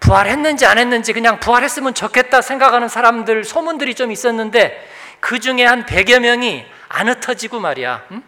부활했는지 0.00 0.66
안 0.66 0.78
했는지 0.78 1.12
그냥 1.12 1.40
부활했으면 1.40 1.94
좋겠다 1.94 2.42
생각하는 2.42 2.88
사람들 2.88 3.44
소문들이 3.44 3.94
좀 3.94 4.12
있었는데 4.12 4.86
그 5.20 5.40
중에 5.40 5.64
한 5.64 5.86
100여 5.86 6.20
명이 6.20 6.64
안 6.88 7.08
흩어지고 7.08 7.60
말이야. 7.60 8.04
응? 8.12 8.22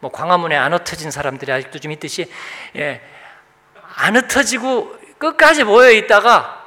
뭐 0.00 0.10
광화문에 0.10 0.56
안 0.56 0.72
흩어진 0.74 1.10
사람들이 1.10 1.50
아직도 1.52 1.78
좀 1.78 1.92
있듯이 1.92 2.30
예, 2.76 3.00
안 3.96 4.16
흩어지고 4.16 4.94
끝까지 5.18 5.64
모여 5.64 5.90
있다가 5.92 6.62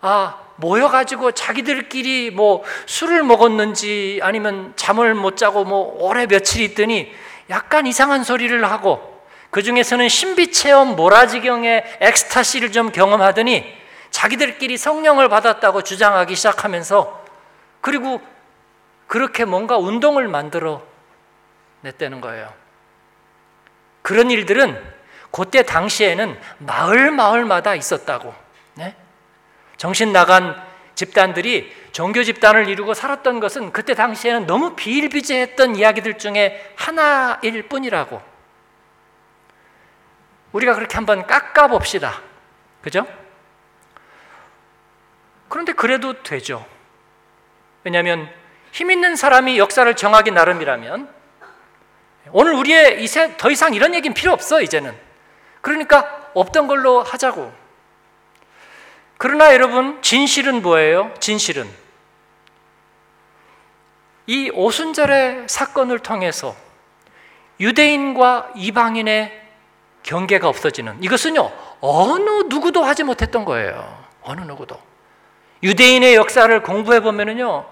아 0.00 0.38
모여 0.56 0.88
가지고 0.88 1.32
자기들끼리 1.32 2.30
뭐 2.30 2.62
술을 2.86 3.24
먹었는지 3.24 4.20
아니면 4.22 4.72
잠을 4.76 5.14
못 5.14 5.36
자고 5.36 5.64
뭐 5.64 5.96
오래 5.98 6.26
며칠 6.26 6.62
있더니 6.62 7.12
약간 7.50 7.86
이상한 7.86 8.24
소리를 8.24 8.64
하고 8.64 9.14
그 9.50 9.62
중에서는 9.62 10.08
신비 10.08 10.52
체험 10.52 10.96
모라지경의 10.96 11.98
엑스타시를 12.00 12.72
좀 12.72 12.90
경험하더니 12.90 13.64
자기들끼리 14.10 14.76
성령을 14.76 15.28
받았다고 15.28 15.82
주장하기 15.82 16.34
시작하면서 16.34 17.24
그리고 17.80 18.20
그렇게 19.06 19.44
뭔가 19.44 19.76
운동을 19.76 20.28
만들어 20.28 20.82
냈다는 21.82 22.20
거예요. 22.20 22.52
그런 24.02 24.30
일들은 24.30 24.94
그때 25.30 25.62
당시에는 25.62 26.38
마을 26.58 27.10
마을마다 27.10 27.74
있었다고. 27.74 28.34
네? 28.74 28.94
정신 29.76 30.12
나간 30.12 30.60
집단들이 30.94 31.74
종교 31.92 32.22
집단을 32.22 32.68
이루고 32.68 32.94
살았던 32.94 33.40
것은 33.40 33.72
그때 33.72 33.94
당시에는 33.94 34.46
너무 34.46 34.74
비일비재했던 34.76 35.76
이야기들 35.76 36.18
중에 36.18 36.72
하나일 36.76 37.68
뿐이라고. 37.68 38.22
우리가 40.52 40.74
그렇게 40.74 40.94
한번 40.94 41.26
깎아 41.26 41.68
봅시다. 41.68 42.22
그죠? 42.80 43.06
그런데 45.48 45.72
그래도 45.72 46.22
되죠. 46.22 46.64
왜냐하면 47.82 48.28
힘 48.72 48.90
있는 48.90 49.16
사람이 49.16 49.58
역사를 49.58 49.92
정하기 49.94 50.30
나름이라면 50.30 51.08
오늘 52.32 52.54
우리의 52.54 53.02
이세 53.02 53.36
더 53.36 53.50
이상 53.50 53.74
이런 53.74 53.94
얘기는 53.94 54.14
필요 54.14 54.32
없어 54.32 54.60
이제는. 54.60 54.96
그러니까 55.60 56.30
없던 56.34 56.66
걸로 56.66 57.02
하자고. 57.02 57.63
그러나 59.24 59.54
여러분 59.54 60.02
진실은 60.02 60.60
뭐예요? 60.60 61.10
진실은 61.18 61.66
이 64.26 64.50
오순절의 64.52 65.46
사건을 65.48 66.00
통해서 66.00 66.54
유대인과 67.58 68.50
이방인의 68.54 69.32
경계가 70.02 70.46
없어지는 70.46 71.02
이것은요 71.02 71.50
어느 71.80 72.30
누구도 72.50 72.84
하지 72.84 73.02
못했던 73.02 73.46
거예요. 73.46 74.04
어느 74.20 74.42
누구도 74.42 74.78
유대인의 75.62 76.16
역사를 76.16 76.62
공부해 76.62 77.00
보면은요 77.00 77.64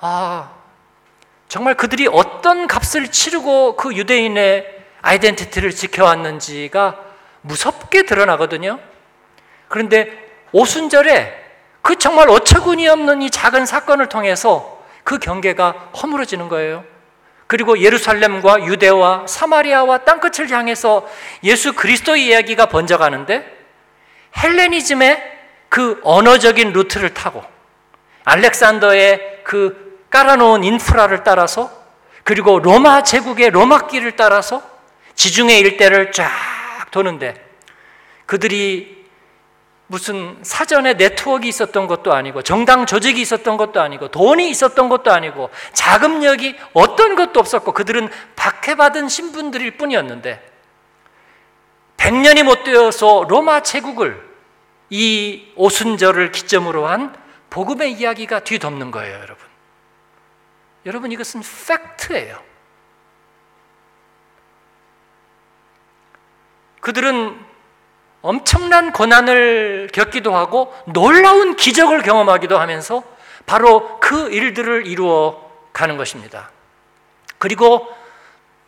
아 0.00 0.52
정말 1.48 1.74
그들이 1.74 2.08
어떤 2.10 2.66
값을 2.66 3.08
치르고 3.08 3.76
그 3.76 3.94
유대인의 3.94 4.84
아이덴티티를 5.02 5.72
지켜왔는지가 5.72 6.98
무섭게 7.42 8.06
드러나거든요. 8.06 8.80
그런데 9.68 10.25
오순절에 10.52 11.44
그 11.82 11.96
정말 11.96 12.28
어처구니 12.30 12.88
없는 12.88 13.22
이 13.22 13.30
작은 13.30 13.66
사건을 13.66 14.08
통해서 14.08 14.82
그 15.04 15.18
경계가 15.18 15.90
허물어지는 16.02 16.48
거예요. 16.48 16.84
그리고 17.46 17.78
예루살렘과 17.78 18.64
유대와 18.64 19.26
사마리아와 19.28 19.98
땅끝을 19.98 20.50
향해서 20.50 21.08
예수 21.44 21.74
그리스도의 21.74 22.26
이야기가 22.26 22.66
번져가는데 22.66 23.46
헬레니즘의 24.36 25.36
그 25.68 26.00
언어적인 26.02 26.72
루트를 26.72 27.14
타고 27.14 27.44
알렉산더의 28.24 29.42
그 29.44 30.06
깔아놓은 30.10 30.64
인프라를 30.64 31.22
따라서 31.22 31.70
그리고 32.24 32.58
로마 32.58 33.04
제국의 33.04 33.50
로마길을 33.50 34.16
따라서 34.16 34.62
지중해 35.14 35.58
일대를 35.60 36.10
쫙 36.10 36.90
도는데 36.90 37.34
그들이 38.26 38.95
무슨 39.88 40.36
사전에 40.42 40.94
네트워크 40.94 41.46
있었던 41.46 41.86
것도 41.86 42.12
아니고 42.12 42.42
정당 42.42 42.86
조직이 42.86 43.20
있었던 43.20 43.56
것도 43.56 43.80
아니고 43.80 44.08
돈이 44.08 44.50
있었던 44.50 44.88
것도 44.88 45.12
아니고 45.12 45.50
자금력이 45.72 46.56
어떤 46.72 47.14
것도 47.14 47.38
없었고 47.38 47.72
그들은 47.72 48.08
박해받은 48.34 49.08
신분들일 49.08 49.76
뿐이었는데 49.76 50.52
100년이 51.98 52.42
못 52.42 52.64
되어서 52.64 53.24
로마 53.28 53.62
제국을 53.62 54.26
이 54.90 55.52
오순절을 55.56 56.32
기점으로 56.32 56.86
한 56.86 57.14
복음의 57.50 57.92
이야기가 57.92 58.40
뒤덮는 58.40 58.90
거예요, 58.90 59.14
여러분. 59.14 59.46
여러분 60.84 61.10
이것은 61.10 61.42
팩트예요. 61.66 62.40
그들은 66.80 67.55
엄청난 68.26 68.92
고난을 68.92 69.90
겪기도 69.92 70.34
하고 70.34 70.74
놀라운 70.86 71.54
기적을 71.54 72.02
경험하기도 72.02 72.58
하면서 72.58 73.02
바로 73.46 74.00
그 74.00 74.30
일들을 74.30 74.86
이루어 74.86 75.48
가는 75.72 75.96
것입니다. 75.96 76.50
그리고 77.38 77.86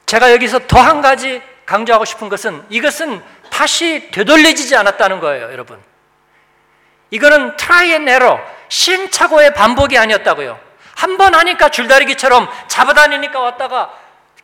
제가 0.06 0.32
여기서 0.32 0.60
더 0.68 0.78
한 0.78 1.00
가지 1.00 1.42
강조하고 1.66 2.04
싶은 2.04 2.28
것은 2.28 2.64
이것은 2.70 3.22
다시 3.50 4.10
되돌려지지 4.12 4.76
않았다는 4.76 5.20
거예요, 5.20 5.50
여러분. 5.52 5.78
이거는 7.10 7.56
try 7.56 7.92
and 7.92 8.08
error, 8.08 8.38
시행착오의 8.68 9.54
반복이 9.54 9.98
아니었다고요. 9.98 10.58
한 10.94 11.16
번 11.16 11.34
하니까 11.34 11.68
줄다리기처럼 11.70 12.48
잡아다니니까 12.68 13.38
왔다가 13.40 13.92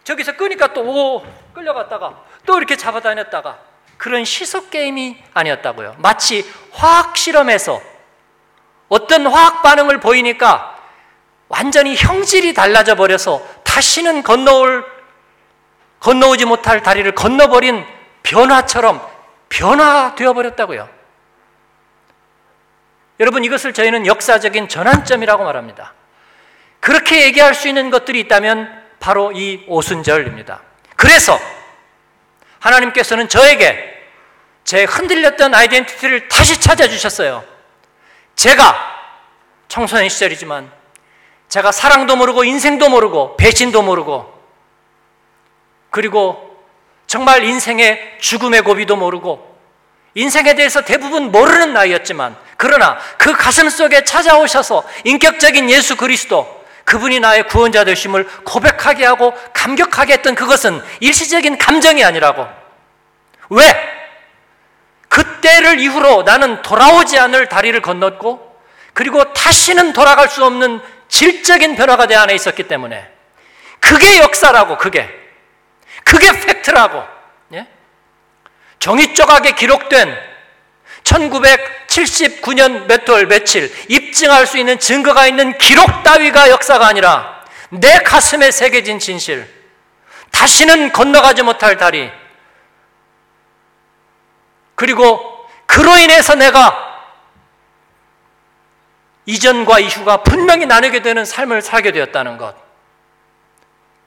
저기서 0.03 0.33
끄니까 0.37 0.73
또 0.73 0.83
오, 0.83 1.27
끌려갔다가 1.55 2.15
또 2.47 2.57
이렇게 2.59 2.77
잡아다녔다가 2.77 3.59
그런 4.05 4.27
시소 4.27 4.71
게임이 4.71 5.17
아니었다고요. 5.33 5.97
마치 5.97 6.45
화학 6.73 7.17
실험에서 7.17 7.81
어떤 8.91 9.27
화학 9.27 9.63
반응을 9.63 10.01
보이니까 10.01 10.79
완전히 11.49 11.97
형질이 11.97 12.53
달라져 12.53 12.97
버려서 12.97 13.43
다시는 13.65 14.23
건너올 14.23 14.85
건너오지 16.01 16.45
못할 16.45 16.83
다리를 16.83 17.15
건너버린 17.15 17.83
변화처럼 18.23 19.01
변화되어 19.49 20.35
버렸다고요. 20.35 20.87
여러분 23.21 23.43
이것을 23.43 23.73
저희는 23.73 24.07
역사적인 24.07 24.69
전환점이라고 24.69 25.45
말합니다. 25.45 25.95
그렇게 26.81 27.23
얘기할 27.23 27.55
수 27.55 27.69
있는 27.69 27.89
것들이 27.89 28.21
있다면 28.21 28.85
바로 29.01 29.33
이 29.33 29.65
오순절입니다. 29.67 30.61
그래서 30.95 31.39
하나님께서는 32.59 33.31
저에게 33.31 33.94
제 34.65 34.85
흔들렸던 34.85 35.55
아이덴티티를 35.55 36.29
다시 36.29 36.59
찾아주셨어요. 36.59 37.45
제가 38.35 38.77
청소년 39.69 40.09
시절이지만 40.09 40.73
제가 41.49 41.71
사랑도 41.71 42.17
모르고 42.17 42.45
인생도 42.45 42.89
모르고 42.89 43.37
배신도 43.37 43.83
모르고 43.83 44.33
그리고 45.91 46.59
정말 47.07 47.45
인생의 47.45 48.19
죽음의 48.21 48.63
고비도 48.63 48.97
모르고 48.97 49.55
인생에 50.15 50.55
대해서 50.55 50.81
대부분 50.81 51.31
모르는 51.31 51.75
나이였지만 51.75 52.37
그러나 52.57 52.99
그 53.19 53.33
가슴 53.33 53.69
속에 53.69 54.05
찾아오셔서 54.05 54.85
인격적인 55.05 55.71
예수 55.71 55.97
그리스도 55.97 56.65
그분이 56.85 57.21
나의 57.21 57.47
구원자 57.49 57.85
되심을 57.85 58.27
고백하게 58.45 59.05
하고 59.05 59.35
감격하게 59.53 60.15
했던 60.15 60.35
그것은 60.35 60.83
일시적인 61.01 61.59
감정이 61.59 62.05
아니라고. 62.05 62.47
왜? 63.51 63.94
그때를 65.45 65.79
이후로 65.79 66.23
나는 66.23 66.63
돌아오지 66.63 67.19
않을 67.19 67.51
다리를 67.51 67.81
건넜고 67.83 68.55
그리고 68.95 69.35
다시는 69.35 69.93
돌아갈 69.93 70.29
수 70.31 70.43
없는 70.43 70.81
질적인 71.09 71.77
변화가 71.77 72.07
내 72.07 72.15
안에 72.15 72.35
있었기 72.35 72.63
때문에 72.63 73.07
그게 73.79 74.21
역사라고 74.21 74.79
그게. 74.79 75.07
그게 76.03 76.33
팩트라고. 76.33 77.05
예? 77.53 77.67
종이 78.79 79.13
조각에 79.13 79.53
기록된 79.53 80.17
1979년 81.03 82.87
몇 82.87 83.07
월 83.11 83.27
며칠 83.27 83.71
입증할 83.89 84.47
수 84.47 84.57
있는 84.57 84.79
증거가 84.79 85.27
있는 85.27 85.59
기록 85.59 86.03
따위가 86.03 86.49
역사가 86.49 86.87
아니라 86.87 87.45
내 87.69 87.99
가슴에 87.99 88.51
새겨진 88.51 88.99
진실. 88.99 89.47
다시는 90.31 90.93
건너가지 90.93 91.43
못할 91.43 91.77
다리. 91.77 92.11
그리고 94.75 95.34
그로 95.67 95.97
인해서 95.97 96.35
내가 96.35 96.85
이전과 99.27 99.81
이후가 99.81 100.23
분명히 100.23 100.67
나누게 100.67 101.03
되는 101.03 101.25
삶을 101.25 101.63
살게 101.63 101.93
되었다는 101.93 102.37
것. 102.37 102.55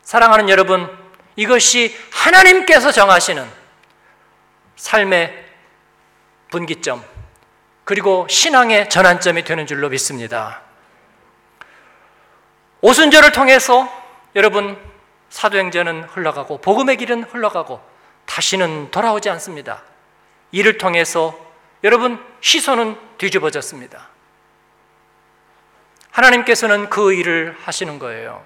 사랑하는 0.04 0.50
여러분, 0.50 0.90
이것이 1.36 1.96
하나님께서 2.12 2.92
정하시는 2.92 3.48
삶의 4.76 5.46
분기점, 6.50 7.04
그리고 7.84 8.28
신앙의 8.30 8.90
전환점이 8.90 9.44
되는 9.44 9.66
줄로 9.66 9.90
믿습니다. 9.90 10.62
오순절을 12.82 13.32
통해서 13.32 13.92
여러분 14.36 14.78
사도행전은 15.30 16.04
흘러가고 16.04 16.60
복음의 16.60 16.98
길은 16.98 17.24
흘러가고 17.24 17.82
다시는 18.26 18.92
돌아오지 18.92 19.30
않습니다. 19.32 19.84
이를 20.52 20.78
통해서 20.78 21.47
여러분 21.84 22.20
시선은 22.42 22.98
뒤집어졌습니다. 23.18 24.08
하나님께서는 26.12 26.90
그 26.90 27.14
일을 27.14 27.56
하시는 27.64 28.00
거예요. 28.00 28.44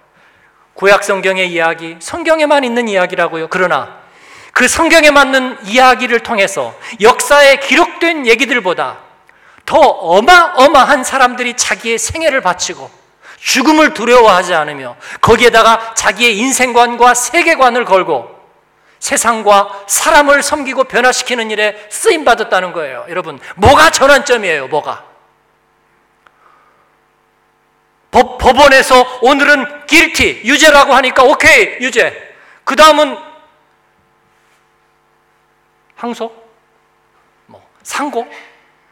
구약 0.74 1.04
성경의 1.04 1.52
이야기, 1.52 1.98
성경에만 2.00 2.64
있는 2.64 2.88
이야기라고요. 2.88 3.48
그러나 3.50 4.00
그 4.52 4.68
성경에 4.68 5.12
맞는 5.12 5.66
이야기를 5.66 6.20
통해서 6.22 6.78
역사에 7.00 7.58
기록된 7.58 8.28
얘기들보다 8.28 9.00
더 9.66 9.78
어마어마한 9.78 11.04
사람들이 11.04 11.56
자기의 11.56 11.98
생애를 11.98 12.42
바치고 12.42 12.92
죽음을 13.40 13.94
두려워하지 13.94 14.54
않으며 14.54 14.98
거기에다가 15.22 15.94
자기의 15.96 16.38
인생관과 16.38 17.14
세계관을 17.14 17.86
걸고 17.86 18.41
세상과 19.02 19.86
사람을 19.88 20.44
섬기고 20.44 20.86
변화시키는 20.86 21.52
일에 21.52 21.88
쓰임 21.90 22.24
받았다는 22.24 22.72
거예요. 22.72 23.06
여러분, 23.10 23.40
뭐가 23.56 23.90
전환점이에요? 23.90 24.68
뭐가? 24.68 25.04
법, 28.12 28.38
법원에서 28.38 29.20
오늘은 29.22 29.88
길티, 29.88 30.44
유죄라고 30.46 30.94
하니까 30.94 31.24
오케이, 31.24 31.78
유죄. 31.82 32.36
그 32.64 32.76
다음은 32.76 33.18
항소? 35.96 36.32
뭐, 37.48 37.68
상고? 37.82 38.32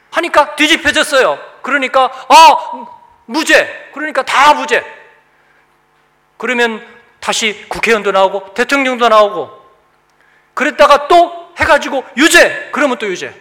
하니까 0.10 0.56
뒤집혀졌어요. 0.56 1.38
그러니까, 1.62 2.12
아, 2.30 2.88
무죄. 3.28 3.92
그러니까 3.94 4.24
다 4.24 4.56
무죄. 4.56 4.84
그러면 6.38 6.84
다시 7.20 7.68
국회의원도 7.70 8.12
나오고 8.12 8.56
대통령도 8.56 9.08
나오고 9.08 9.59
그랬다가 10.60 11.08
또 11.08 11.54
해가지고 11.58 12.04
유죄. 12.18 12.68
그러면 12.74 12.98
또 12.98 13.08
유죄. 13.08 13.34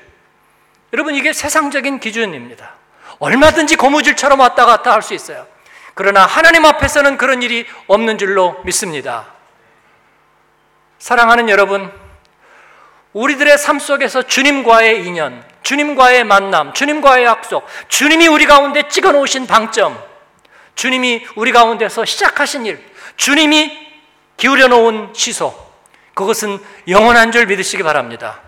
여러분, 0.93 1.17
이게 1.17 1.33
세상적인 1.33 1.99
기준입니다. 1.99 2.75
얼마든지 3.19 3.75
고무줄처럼 3.75 4.39
왔다 4.39 4.65
갔다 4.65 4.93
할 4.93 5.03
수 5.03 5.15
있어요. 5.15 5.45
그러나 5.95 6.25
하나님 6.25 6.65
앞에서는 6.65 7.17
그런 7.17 7.43
일이 7.43 7.67
없는 7.89 8.19
줄로 8.19 8.61
믿습니다. 8.65 9.27
사랑하는 11.01 11.49
여러분, 11.49 11.91
우리들의 13.15 13.59
삶 13.59 13.81
속에서 13.81 14.23
주님과의 14.23 15.05
인연, 15.05 15.45
주님과의 15.65 16.23
만남, 16.23 16.73
주님과의 16.73 17.25
약속, 17.25 17.67
주님이 17.89 18.29
우리 18.29 18.47
가운데 18.47 18.87
찍어 18.89 19.11
놓으신 19.11 19.49
방점, 19.49 20.01
주님이 20.77 21.27
우리 21.35 21.51
가운데서 21.51 22.05
시작하신 22.05 22.67
일, 22.67 22.81
주님이 23.17 23.89
기울여 24.37 24.69
놓은 24.69 25.15
시소, 25.15 25.68
그것은 26.19 26.59
영원한 26.89 27.31
줄 27.31 27.47
믿으시기 27.47 27.85
바랍니다. 27.85 28.41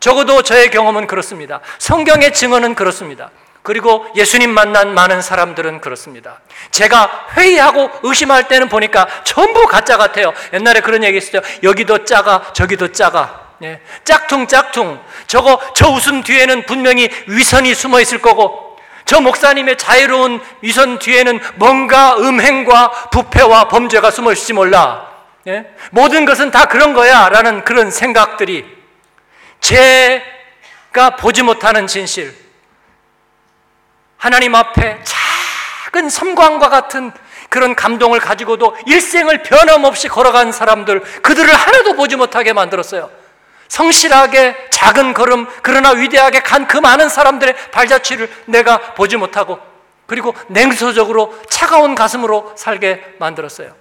적어도 0.00 0.42
저의 0.42 0.72
경험은 0.72 1.06
그렇습니다. 1.06 1.60
성경의 1.78 2.34
증언은 2.34 2.74
그렇습니다. 2.74 3.30
그리고 3.62 4.04
예수님 4.16 4.50
만난 4.50 4.92
많은 4.92 5.22
사람들은 5.22 5.82
그렇습니다. 5.82 6.40
제가 6.72 7.28
회의하고 7.36 7.90
의심할 8.02 8.48
때는 8.48 8.68
보니까 8.68 9.06
전부 9.22 9.68
가짜 9.68 9.96
같아요. 9.96 10.32
옛날에 10.52 10.80
그런 10.80 11.04
얘기 11.04 11.18
있었죠. 11.18 11.42
여기도 11.62 12.04
작아, 12.04 12.52
저기도 12.54 12.90
작아. 12.90 13.50
네. 13.58 13.80
짝퉁, 14.02 14.48
짝퉁. 14.48 14.98
저거, 15.28 15.60
저 15.76 15.90
웃음 15.90 16.24
뒤에는 16.24 16.66
분명히 16.66 17.08
위선이 17.28 17.72
숨어 17.72 18.00
있을 18.00 18.20
거고, 18.20 18.76
저 19.04 19.20
목사님의 19.20 19.78
자유로운 19.78 20.40
위선 20.60 20.98
뒤에는 20.98 21.38
뭔가 21.54 22.16
음행과 22.16 23.10
부패와 23.10 23.68
범죄가 23.68 24.10
숨어 24.10 24.32
있을지 24.32 24.54
몰라. 24.54 25.09
네? 25.44 25.74
모든 25.90 26.24
것은 26.24 26.50
다 26.50 26.66
그런 26.66 26.92
거야. 26.94 27.28
라는 27.28 27.64
그런 27.64 27.90
생각들이 27.90 28.64
제가 29.60 31.16
보지 31.18 31.42
못하는 31.42 31.86
진실, 31.86 32.34
하나님 34.16 34.54
앞에 34.54 35.00
작은 35.02 36.08
섬광과 36.10 36.68
같은 36.68 37.12
그런 37.48 37.74
감동을 37.74 38.20
가지고도 38.20 38.76
일생을 38.86 39.42
변함없이 39.42 40.08
걸어간 40.08 40.52
사람들, 40.52 41.00
그들을 41.22 41.52
하나도 41.52 41.94
보지 41.94 42.16
못하게 42.16 42.52
만들었어요. 42.52 43.10
성실하게 43.68 44.68
작은 44.70 45.14
걸음, 45.14 45.46
그러나 45.62 45.90
위대하게 45.90 46.40
간 46.40 46.66
그 46.66 46.76
많은 46.76 47.08
사람들의 47.08 47.54
발자취를 47.72 48.30
내가 48.46 48.94
보지 48.94 49.16
못하고, 49.16 49.58
그리고 50.06 50.34
냉소적으로 50.48 51.36
차가운 51.48 51.94
가슴으로 51.94 52.52
살게 52.56 53.14
만들었어요. 53.18 53.74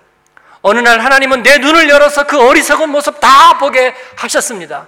어느 0.61 0.79
날 0.79 0.99
하나님은 0.99 1.43
내 1.43 1.57
눈을 1.57 1.89
열어서 1.89 2.27
그 2.27 2.39
어리석은 2.39 2.89
모습 2.89 3.19
다 3.19 3.57
보게 3.57 3.95
하셨습니다. 4.17 4.87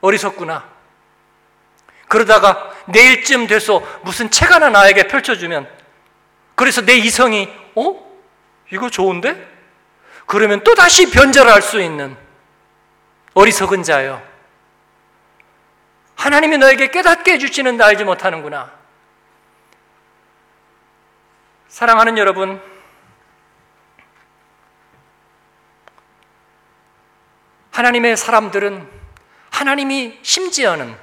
어리석구나. 0.00 0.68
그러다가 2.08 2.72
내일쯤 2.86 3.46
돼서 3.46 3.82
무슨 4.02 4.30
책 4.30 4.50
하나 4.50 4.68
나에게 4.68 5.06
펼쳐주면 5.06 5.68
그래서 6.56 6.80
내 6.82 6.96
이성이 6.96 7.48
어? 7.76 8.10
이거 8.72 8.90
좋은데? 8.90 9.48
그러면 10.26 10.62
또 10.64 10.74
다시 10.74 11.10
변절할 11.10 11.62
수 11.62 11.80
있는 11.80 12.16
어리석은 13.34 13.82
자요. 13.82 14.22
하나님이 16.16 16.58
너에게 16.58 16.90
깨닫게 16.90 17.32
해주시는 17.32 17.80
알지 17.80 18.04
못하는구나. 18.04 18.70
사랑하는 21.68 22.18
여러분, 22.18 22.60
하나님의 27.80 28.16
사람들은 28.18 28.86
하나님이 29.48 30.18
심지어는 30.22 30.94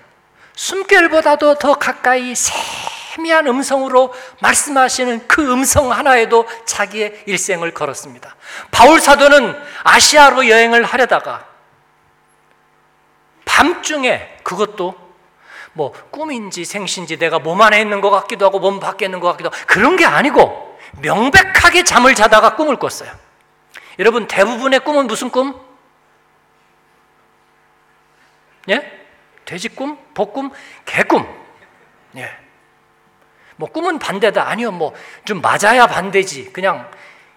숨결보다도 0.54 1.56
더 1.56 1.74
가까이 1.74 2.36
세미한 2.36 3.48
음성으로 3.48 4.14
말씀하시는 4.42 5.28
그 5.28 5.52
음성 5.52 5.92
하나에도 5.92 6.48
자기의 6.66 7.24
일생을 7.26 7.74
걸었습니다. 7.74 8.36
바울 8.70 9.00
사도는 9.00 9.56
아시아로 9.84 10.48
여행을 10.48 10.84
하려다가 10.84 11.48
밤중에 13.46 14.38
그것도 14.44 14.96
뭐 15.74 15.94
꿈인지 16.12 16.64
생신지 16.64 17.18
내가 17.18 17.40
몸 17.40 17.62
안에 17.62 17.82
있는 17.82 18.02
것 18.02 18.12
같기도 18.12 18.46
하고 18.46 18.60
몸 18.60 18.80
밖에 18.80 19.06
있는 19.06 19.20
것 19.20 19.32
같기도 19.32 19.50
하고 19.50 19.58
그런 19.66 19.96
게 19.96 20.06
아니고 20.06 20.78
명백하게 21.02 21.84
잠을 21.84 22.14
자다가 22.14 22.56
꿈을 22.56 22.78
꿨어요. 22.78 23.12
여러분 23.98 24.28
대부분의 24.28 24.82
꿈은 24.82 25.08
무슨 25.08 25.32
꿈? 25.32 25.67
예? 28.70 29.00
돼지 29.46 29.70
꿈, 29.70 29.98
복꿈, 30.14 30.52
개꿈. 30.86 31.26
예. 32.18 32.30
뭐 33.56 33.70
꿈은 33.70 33.98
반대다. 34.00 34.48
아니요, 34.48 34.72
뭐 34.72 34.94
좀 35.26 35.42
맞아야 35.42 35.88
반대지. 35.88 36.52
그냥 36.54 36.90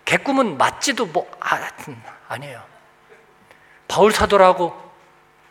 개꿈은 0.05 0.59
맞지도 0.59 1.07
뭐 1.07 1.31
아, 1.41 1.59
아니에요. 2.29 2.63
바울 3.89 4.13
사도라고 4.13 4.91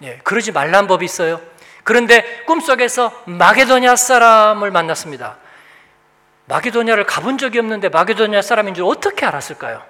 예, 0.02 0.18
그러지 0.20 0.52
말란 0.54 0.88
법이 0.88 1.04
있어요. 1.04 1.42
그런데 1.84 2.44
꿈속에서 2.46 3.24
마게도냐 3.26 3.96
사람을 3.96 4.72
만났습니다. 4.72 5.38
마게도냐를 6.46 7.06
가본 7.06 7.38
적이 7.38 7.60
없는데 7.60 7.90
마게도냐 7.90 8.42
사람인 8.42 8.74
줄 8.74 8.86
어떻게 8.86 9.26
알았을까요? 9.26 9.84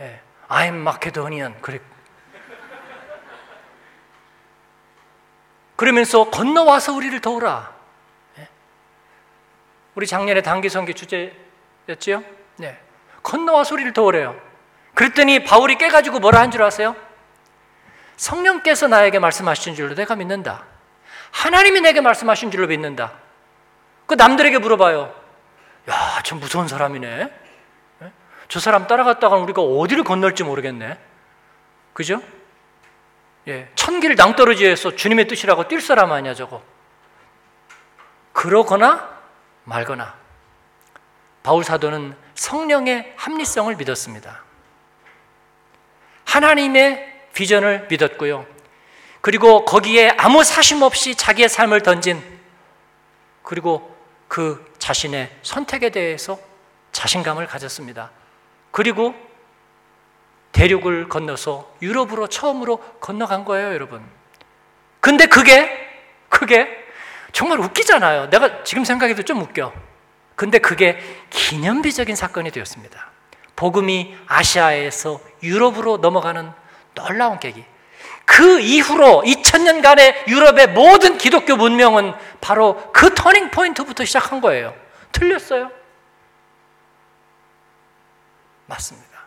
예, 0.00 0.20
I'm 0.48 0.74
Macedonian. 0.76 1.60
그래, 1.60 1.80
그러면서 5.78 6.28
건너와서 6.28 6.92
우리를 6.92 7.20
도우라. 7.20 7.72
예? 8.40 8.48
우리 9.94 10.08
작년에 10.08 10.42
단기 10.42 10.68
선교 10.68 10.92
주제였지요? 10.92 12.24
네. 12.56 12.76
건너와서 13.22 13.74
우리를 13.76 13.92
도우래요. 13.92 14.34
그랬더니 14.94 15.44
바울이 15.44 15.76
깨가지고 15.78 16.18
뭐라 16.18 16.40
한 16.40 16.50
줄 16.50 16.64
아세요? 16.64 16.96
성령께서 18.16 18.88
나에게 18.88 19.20
말씀하신 19.20 19.76
줄로 19.76 19.94
내가 19.94 20.16
믿는다. 20.16 20.64
하나님이 21.30 21.80
내게 21.80 22.00
말씀하신 22.00 22.50
줄로 22.50 22.66
믿는다. 22.66 23.12
그 24.06 24.14
남들에게 24.14 24.58
물어봐요. 24.58 25.14
야, 25.90 26.22
참 26.24 26.40
무서운 26.40 26.66
사람이네. 26.66 27.32
예? 28.02 28.12
저 28.48 28.58
사람 28.58 28.88
따라갔다가 28.88 29.36
우리가 29.36 29.62
어디를 29.62 30.02
건널지 30.02 30.42
모르겠네. 30.42 30.98
그죠? 31.92 32.20
예, 33.48 33.68
천길 33.74 34.14
낭떠러지에서 34.14 34.94
주님의 34.94 35.26
뜻이라고 35.26 35.64
뛸 35.64 35.80
사람 35.80 36.12
아니야 36.12 36.34
저거. 36.34 36.62
그러거나 38.32 39.18
말거나 39.64 40.14
바울 41.42 41.64
사도는 41.64 42.14
성령의 42.34 43.14
합리성을 43.16 43.74
믿었습니다. 43.74 44.42
하나님의 46.24 47.28
비전을 47.32 47.86
믿었고요. 47.90 48.46
그리고 49.22 49.64
거기에 49.64 50.10
아무 50.18 50.44
사심 50.44 50.82
없이 50.82 51.14
자기의 51.14 51.48
삶을 51.48 51.82
던진 51.82 52.22
그리고 53.42 53.96
그 54.28 54.72
자신의 54.78 55.34
선택에 55.42 55.88
대해서 55.88 56.38
자신감을 56.92 57.46
가졌습니다. 57.46 58.10
그리고 58.70 59.14
대륙을 60.58 61.08
건너서 61.08 61.72
유럽으로 61.80 62.26
처음으로 62.26 62.78
건너간 63.00 63.44
거예요, 63.44 63.72
여러분. 63.72 64.04
근데 64.98 65.26
그게 65.26 65.70
그게 66.28 66.68
정말 67.30 67.60
웃기잖아요. 67.60 68.28
내가 68.30 68.64
지금 68.64 68.84
생각해도 68.84 69.22
좀 69.22 69.40
웃겨. 69.40 69.72
근데 70.34 70.58
그게 70.58 70.98
기념비적인 71.30 72.16
사건이 72.16 72.50
되었습니다. 72.50 73.10
복음이 73.54 74.16
아시아에서 74.26 75.20
유럽으로 75.44 75.98
넘어가는 75.98 76.52
놀라운 76.94 77.38
계기. 77.38 77.64
그 78.24 78.58
이후로 78.58 79.22
2000년간의 79.26 80.26
유럽의 80.26 80.70
모든 80.70 81.18
기독교 81.18 81.56
문명은 81.56 82.14
바로 82.40 82.90
그 82.92 83.14
터닝 83.14 83.52
포인트부터 83.52 84.04
시작한 84.04 84.40
거예요. 84.40 84.74
틀렸어요? 85.12 85.70
맞습니다. 88.66 89.17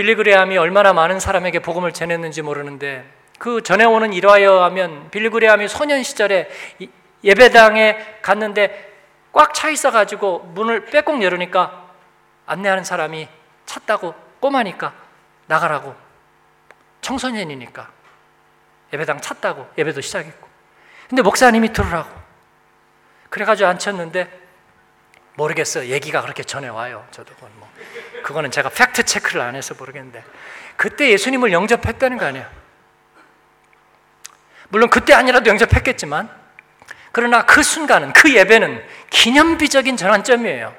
빌리그레함이 0.00 0.56
얼마나 0.56 0.94
많은 0.94 1.20
사람에게 1.20 1.58
복음을 1.58 1.92
전했는지 1.92 2.40
모르는데 2.40 3.04
그 3.38 3.62
전해오는 3.62 4.14
일화에 4.14 4.46
하면 4.46 5.10
빌리그레함이 5.10 5.68
소년 5.68 6.02
시절에 6.02 6.48
예배당에 7.22 8.20
갔는데 8.22 8.88
꽉 9.32 9.52
차 9.52 9.68
있어 9.68 9.90
가지고 9.90 10.38
문을 10.54 10.86
빼곡 10.86 11.22
열으니까 11.22 11.90
안내하는 12.46 12.82
사람이 12.82 13.28
찼다고 13.66 14.14
꼬마니까 14.40 14.94
나가라고. 15.46 15.94
청소년이니까 17.02 17.90
예배당 18.94 19.20
찼다고 19.20 19.68
예배도 19.76 20.00
시작했고. 20.00 20.48
근데 21.10 21.20
목사님이 21.20 21.74
들으라고. 21.74 22.08
그래가지고 23.28 23.68
앉혔는데 23.68 24.39
모르겠어요 25.40 25.88
얘기가 25.88 26.22
그렇게 26.22 26.42
전해와요 26.42 27.06
저도 27.10 27.34
그건 27.34 27.50
뭐 27.56 27.68
그거는 28.22 28.50
제가 28.50 28.68
팩트 28.68 29.04
체크를 29.04 29.40
안 29.40 29.54
해서 29.54 29.74
모르겠는데 29.78 30.22
그때 30.76 31.10
예수님을 31.10 31.52
영접했다는 31.52 32.18
거 32.18 32.26
아니에요 32.26 32.46
물론 34.68 34.88
그때 34.88 35.14
아니라도 35.14 35.50
영접했겠지만 35.50 36.40
그러나 37.12 37.44
그 37.44 37.62
순간은 37.62 38.12
그 38.12 38.34
예배는 38.34 38.82
기념비적인 39.10 39.96
전환점이에요. 39.96 40.74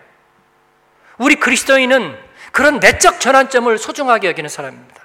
우리 1.18 1.36
그리스도인은 1.36 2.18
그런 2.52 2.80
내적 2.80 3.20
전환점을 3.20 3.78
소중하게 3.78 4.30
여기는 4.30 4.50
사람입니다. 4.50 5.02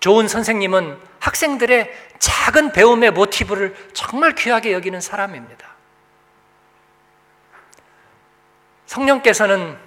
좋은 0.00 0.26
선생님은 0.26 0.98
학생들의 1.20 1.92
작은 2.18 2.72
배움의 2.72 3.12
모티브를 3.12 3.76
정말 3.94 4.34
귀하게 4.34 4.72
여기는 4.72 5.00
사람입니다. 5.00 5.71
성령께서는 8.92 9.78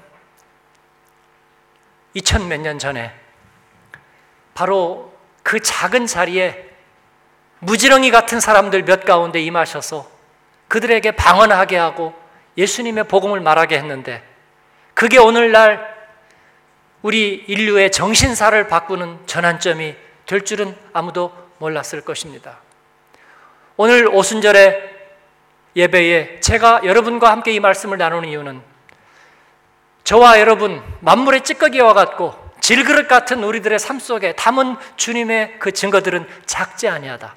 2000 2.15 2.47
몇 2.47 2.61
년 2.61 2.79
전에 2.79 3.13
바로 4.55 5.13
그 5.43 5.59
작은 5.59 6.07
자리에 6.07 6.71
무지렁이 7.59 8.09
같은 8.09 8.39
사람들 8.39 8.83
몇 8.83 9.05
가운데 9.05 9.39
임하셔서 9.41 10.09
그들에게 10.69 11.11
방언하게 11.11 11.77
하고 11.77 12.13
예수님의 12.57 13.03
복음을 13.03 13.39
말하게 13.41 13.77
했는데 13.77 14.23
그게 14.95 15.19
오늘날 15.19 15.93
우리 17.03 17.43
인류의 17.47 17.91
정신사를 17.91 18.67
바꾸는 18.67 19.27
전환점이 19.27 19.95
될 20.25 20.43
줄은 20.43 20.75
아무도 20.93 21.31
몰랐을 21.59 22.01
것입니다. 22.03 22.57
오늘 23.77 24.07
오순절의 24.07 24.95
예배에 25.75 26.39
제가 26.39 26.81
여러분과 26.85 27.29
함께 27.29 27.51
이 27.51 27.59
말씀을 27.59 27.99
나누는 27.99 28.29
이유는 28.29 28.74
저와 30.05 30.39
여러분 30.39 30.81
만물의 31.01 31.43
찌꺼기와 31.43 31.93
같고 31.93 32.33
질그릇 32.61 33.07
같은 33.07 33.43
우리들의 33.43 33.77
삶 33.79 33.99
속에 33.99 34.33
담은 34.33 34.77
주님의 34.95 35.59
그 35.59 35.71
증거들은 35.71 36.27
작지 36.45 36.87
아니하다. 36.87 37.35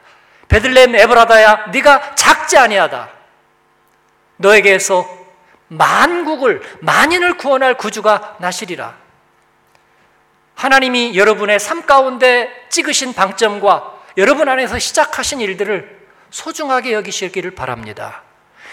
베들레헴 0.48 0.94
에브라다야 0.94 1.66
네가 1.72 2.14
작지 2.14 2.56
아니하다. 2.56 3.10
너에게서 4.36 5.06
만국을 5.68 6.62
만인을 6.80 7.36
구원할 7.36 7.74
구주가 7.74 8.36
나시리라. 8.38 8.96
하나님이 10.54 11.16
여러분의 11.16 11.58
삶 11.58 11.86
가운데 11.86 12.50
찍으신 12.68 13.14
방점과 13.14 13.98
여러분 14.18 14.48
안에서 14.48 14.78
시작하신 14.78 15.40
일들을 15.40 16.06
소중하게 16.30 16.92
여기시기를 16.92 17.52
바랍니다. 17.52 18.22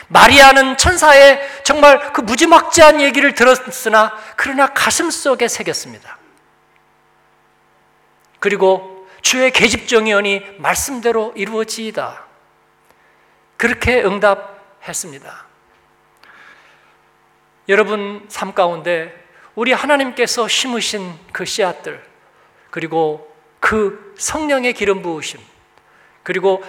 마리아는 0.07 0.77
천사의 0.77 1.41
정말 1.63 2.13
그 2.13 2.21
무지막지한 2.21 3.01
얘기를 3.01 3.33
들었으나 3.33 4.13
그러나 4.35 4.67
가슴 4.67 5.09
속에 5.09 5.47
새겼습니다. 5.47 6.17
그리고 8.39 9.07
주의 9.21 9.51
계집종이오니 9.51 10.57
말씀대로 10.59 11.33
이루어지이다. 11.35 12.23
그렇게 13.57 14.03
응답했습니다. 14.03 15.45
여러분 17.67 18.23
삶 18.29 18.53
가운데 18.53 19.25
우리 19.55 19.71
하나님께서 19.71 20.47
심으신 20.47 21.17
그 21.31 21.45
씨앗들, 21.45 22.03
그리고 22.69 23.33
그 23.59 24.13
성령의 24.17 24.73
기름 24.73 25.01
부으심, 25.01 25.39
그리고 26.21 26.63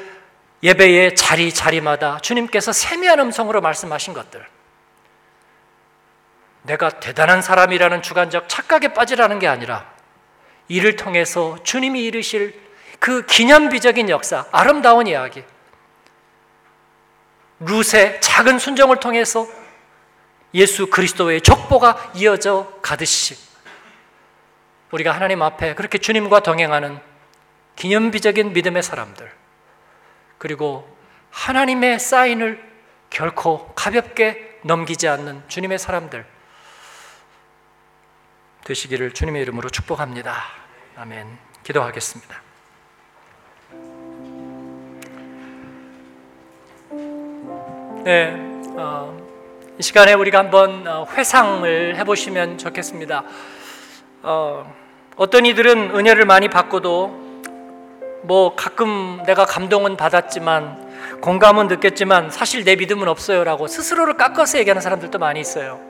예배의 0.63 1.15
자리 1.17 1.53
자리마다 1.53 2.19
주님께서 2.19 2.73
세미한 2.73 3.21
음성으로 3.21 3.61
말씀하신 3.61 4.15
것들, 4.15 4.47
내가 6.63 6.89
대단한 6.89 7.43
사람이라는 7.43 8.03
주관적 8.03 8.49
착각에 8.49 8.89
빠지라는 8.89 9.39
게 9.39 9.47
아니라 9.47 9.91
이를 10.69 10.97
통해서 10.97 11.63
주님이 11.63 12.05
이르실 12.05 12.61
그 12.99 13.25
기념비적인 13.27 14.09
역사, 14.09 14.47
아름다운 14.51 15.07
이야기. 15.07 15.45
룻의 17.61 18.21
작은 18.21 18.59
순종을 18.59 19.01
통해서 19.01 19.47
예수 20.55 20.89
그리스도의 20.89 21.41
족보가 21.41 22.13
이어져 22.15 22.73
가듯이 22.83 23.37
우리가 24.91 25.13
하나님 25.13 25.43
앞에 25.43 25.75
그렇게 25.75 25.99
주님과 25.99 26.41
동행하는 26.41 26.99
기념비적인 27.77 28.53
믿음의 28.53 28.83
사람들 28.83 29.31
그리고 30.39 30.97
하나님의 31.31 31.99
사인을 31.99 32.63
결코 33.11 33.73
가볍게 33.75 34.59
넘기지 34.63 35.09
않는 35.09 35.43
주님의 35.49 35.79
사람들 35.79 36.27
되시기를 38.65 39.13
주님의 39.13 39.43
이름으로 39.43 39.69
축복합니다. 39.71 40.43
아멘. 40.97 41.39
기도하겠습니다. 41.63 42.43
네, 48.05 48.37
어, 48.77 49.17
이 49.79 49.83
시간에 49.83 50.15
우리가 50.15 50.39
한번 50.39 50.87
어, 50.87 51.07
회상을 51.11 51.97
해보시면 51.97 52.59
좋겠습니다. 52.59 53.25
어, 54.23 54.75
어떤 55.17 55.45
이들은 55.45 55.97
은혜를 55.97 56.25
많이 56.25 56.49
받고도 56.49 57.26
뭐 58.27 58.57
가끔 58.57 59.23
내가 59.25 59.47
감동은 59.47 59.97
받았지만 59.97 61.21
공감은 61.21 61.69
느꼈지만 61.69 62.31
사실 62.31 62.65
내 62.65 62.75
믿음은 62.75 63.07
없어요라고 63.07 63.69
스스로를 63.69 64.17
깎아서 64.17 64.59
얘기하는 64.59 64.83
사람들도 64.83 65.17
많이 65.21 65.39
있어요. 65.41 65.81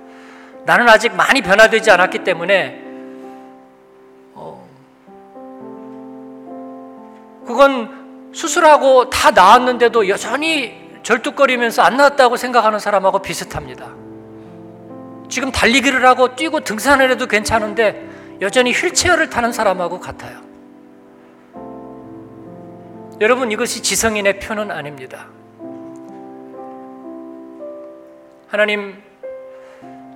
나는 0.65 0.87
아직 0.87 1.15
많이 1.15 1.41
변화되지 1.41 1.91
않았기 1.91 2.25
때문에 2.25 2.83
어, 4.35 4.69
그건 7.47 8.31
수술하고 8.35 9.09
다 9.09 9.31
나았는데도 9.31 10.07
여전히 10.11 10.91
절뚝거리면서 11.05 11.81
안 11.81 11.97
나았다고 11.97 12.37
생각하는 12.37 12.79
사람하고 12.79 13.21
비슷합니다. 13.21 13.87
지금 15.31 15.51
달리기를 15.51 16.05
하고 16.05 16.37
뛰고 16.37 16.61
등산을 16.61 17.11
해도 17.13 17.27
괜찮은데 17.27 18.07
여전히 18.43 18.73
휠체어를 18.73 19.31
타는 19.31 19.53
사람하고 19.53 20.01
같아요. 20.01 20.56
여러분 23.19 23.51
이것이 23.51 23.83
지성인의 23.83 24.41
표는 24.41 24.71
아닙니다. 24.71 25.27
하나님 28.49 29.03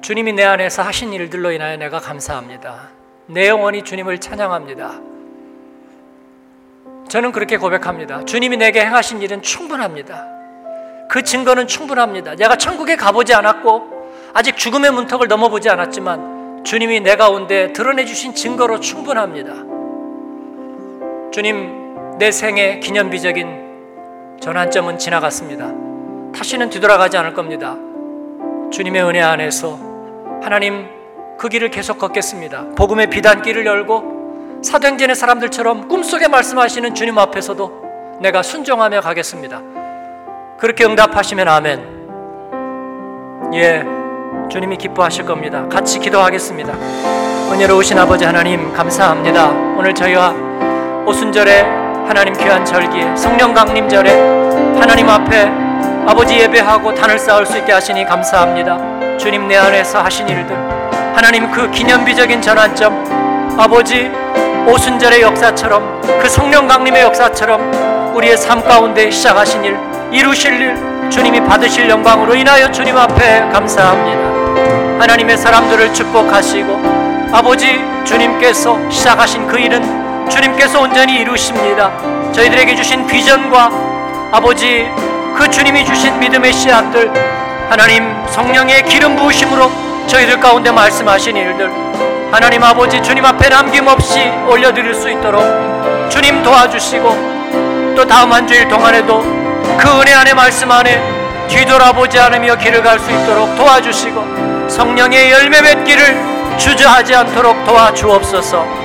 주님이 0.02 0.34
내 0.34 0.44
안에서 0.44 0.82
하신 0.82 1.12
일들로 1.14 1.50
인하여 1.50 1.78
내가 1.78 1.98
감사합니다. 1.98 2.90
내 3.26 3.48
영혼이 3.48 3.84
주님을 3.84 4.18
찬양합니다. 4.18 5.00
저는 7.08 7.32
그렇게 7.32 7.56
고백합니다. 7.56 8.24
주님이 8.26 8.58
내게 8.58 8.84
행하신 8.84 9.22
일은 9.22 9.40
충분합니다. 9.40 10.26
그 11.08 11.22
증거는 11.22 11.66
충분합니다. 11.66 12.34
내가 12.34 12.56
천국에 12.56 12.96
가보지 12.96 13.32
않았고 13.32 14.10
아직 14.34 14.58
죽음의 14.58 14.92
문턱을 14.92 15.26
넘어보지 15.26 15.70
않았지만 15.70 16.64
주님이 16.64 17.00
내 17.00 17.16
가운데 17.16 17.72
드러내 17.72 18.04
주신 18.04 18.34
증거로 18.34 18.80
충분합니다. 18.80 19.54
주님, 21.32 21.79
내 22.20 22.30
생의 22.30 22.80
기념비적인 22.80 24.38
전환점은 24.42 24.98
지나갔습니다. 24.98 25.70
다시는 26.36 26.68
뒤돌아가지 26.68 27.16
않을 27.16 27.32
겁니다. 27.32 27.76
주님의 28.70 29.02
은혜 29.04 29.22
안에서 29.22 29.78
하나님 30.42 30.86
그 31.38 31.48
길을 31.48 31.70
계속 31.70 31.96
걷겠습니다. 31.98 32.74
복음의 32.76 33.08
비단길을 33.08 33.64
열고 33.64 34.60
사도행전의 34.62 35.16
사람들처럼 35.16 35.88
꿈속에 35.88 36.28
말씀하시는 36.28 36.94
주님 36.94 37.16
앞에서도 37.16 38.18
내가 38.20 38.42
순종하며 38.42 39.00
가겠습니다. 39.00 39.62
그렇게 40.58 40.84
응답하시면 40.84 41.48
아멘. 41.48 42.00
예, 43.54 43.82
주님이 44.50 44.76
기뻐하실 44.76 45.24
겁니다. 45.24 45.66
같이 45.68 45.98
기도하겠습니다. 45.98 46.70
은혜로우신 47.50 47.98
아버지 47.98 48.26
하나님 48.26 48.74
감사합니다. 48.74 49.48
오늘 49.78 49.94
저희와 49.94 50.34
오순절에 51.06 51.89
하나님 52.10 52.36
귀한 52.36 52.64
절기에 52.64 53.14
성령 53.14 53.54
강림절에 53.54 54.10
하나님 54.80 55.08
앞에 55.08 55.48
아버지 56.08 56.40
예배하고 56.40 56.92
단을 56.92 57.16
쌓을 57.16 57.46
수 57.46 57.56
있게 57.56 57.70
하시니 57.70 58.04
감사합니다. 58.04 59.16
주님 59.16 59.46
내 59.46 59.56
안에서 59.56 60.02
하신 60.02 60.28
일들 60.28 60.56
하나님 61.14 61.48
그 61.52 61.70
기념비적인 61.70 62.42
전환점 62.42 63.56
아버지 63.56 64.10
오순절의 64.66 65.22
역사처럼 65.22 66.00
그 66.20 66.28
성령 66.28 66.66
강림의 66.66 67.00
역사처럼 67.00 68.12
우리의 68.16 68.36
삶 68.36 68.60
가운데 68.60 69.08
시작하신 69.08 69.64
일 69.64 69.78
이루실 70.10 70.60
일 70.60 71.10
주님이 71.10 71.44
받으실 71.44 71.88
영광으로 71.88 72.34
인하여 72.34 72.72
주님 72.72 72.96
앞에 72.98 73.48
감사합니다. 73.52 75.00
하나님의 75.00 75.38
사람들을 75.38 75.94
축복하시고 75.94 77.30
아버지 77.32 77.80
주님께서 78.04 78.90
시작하신 78.90 79.46
그 79.46 79.60
일은 79.60 80.09
주님께서 80.30 80.80
온전히 80.80 81.16
이루십니다. 81.16 81.90
저희들에게 82.32 82.74
주신 82.76 83.06
비전과 83.06 83.70
아버지 84.32 84.88
그 85.36 85.48
주님이 85.50 85.84
주신 85.84 86.18
믿음의 86.18 86.52
씨앗들 86.52 87.10
하나님 87.68 88.14
성령의 88.28 88.84
기름 88.84 89.16
부으심으로 89.16 89.70
저희들 90.06 90.40
가운데 90.40 90.70
말씀하신 90.70 91.36
일들 91.36 91.70
하나님 92.32 92.62
아버지 92.62 93.02
주님 93.02 93.24
앞에 93.24 93.48
남김없이 93.48 94.20
올려드릴 94.48 94.94
수 94.94 95.10
있도록 95.10 95.42
주님 96.10 96.42
도와주시고 96.42 97.94
또 97.96 98.06
다음 98.06 98.32
한 98.32 98.46
주일 98.46 98.68
동안에도 98.68 99.20
그 99.78 100.00
은혜 100.00 100.12
안에 100.14 100.32
말씀 100.34 100.70
안에 100.70 101.00
뒤돌아보지 101.48 102.18
않으며 102.18 102.56
길을 102.56 102.82
갈 102.82 102.98
수 103.00 103.10
있도록 103.10 103.56
도와주시고 103.56 104.68
성령의 104.68 105.32
열매 105.32 105.60
맺기를 105.60 106.56
주저하지 106.56 107.14
않도록 107.16 107.64
도와주옵소서 107.64 108.79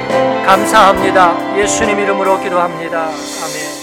감사합니다. 0.45 1.57
예수님 1.57 1.99
이름으로 1.99 2.39
기도합니다. 2.39 3.05
아멘 3.05 3.74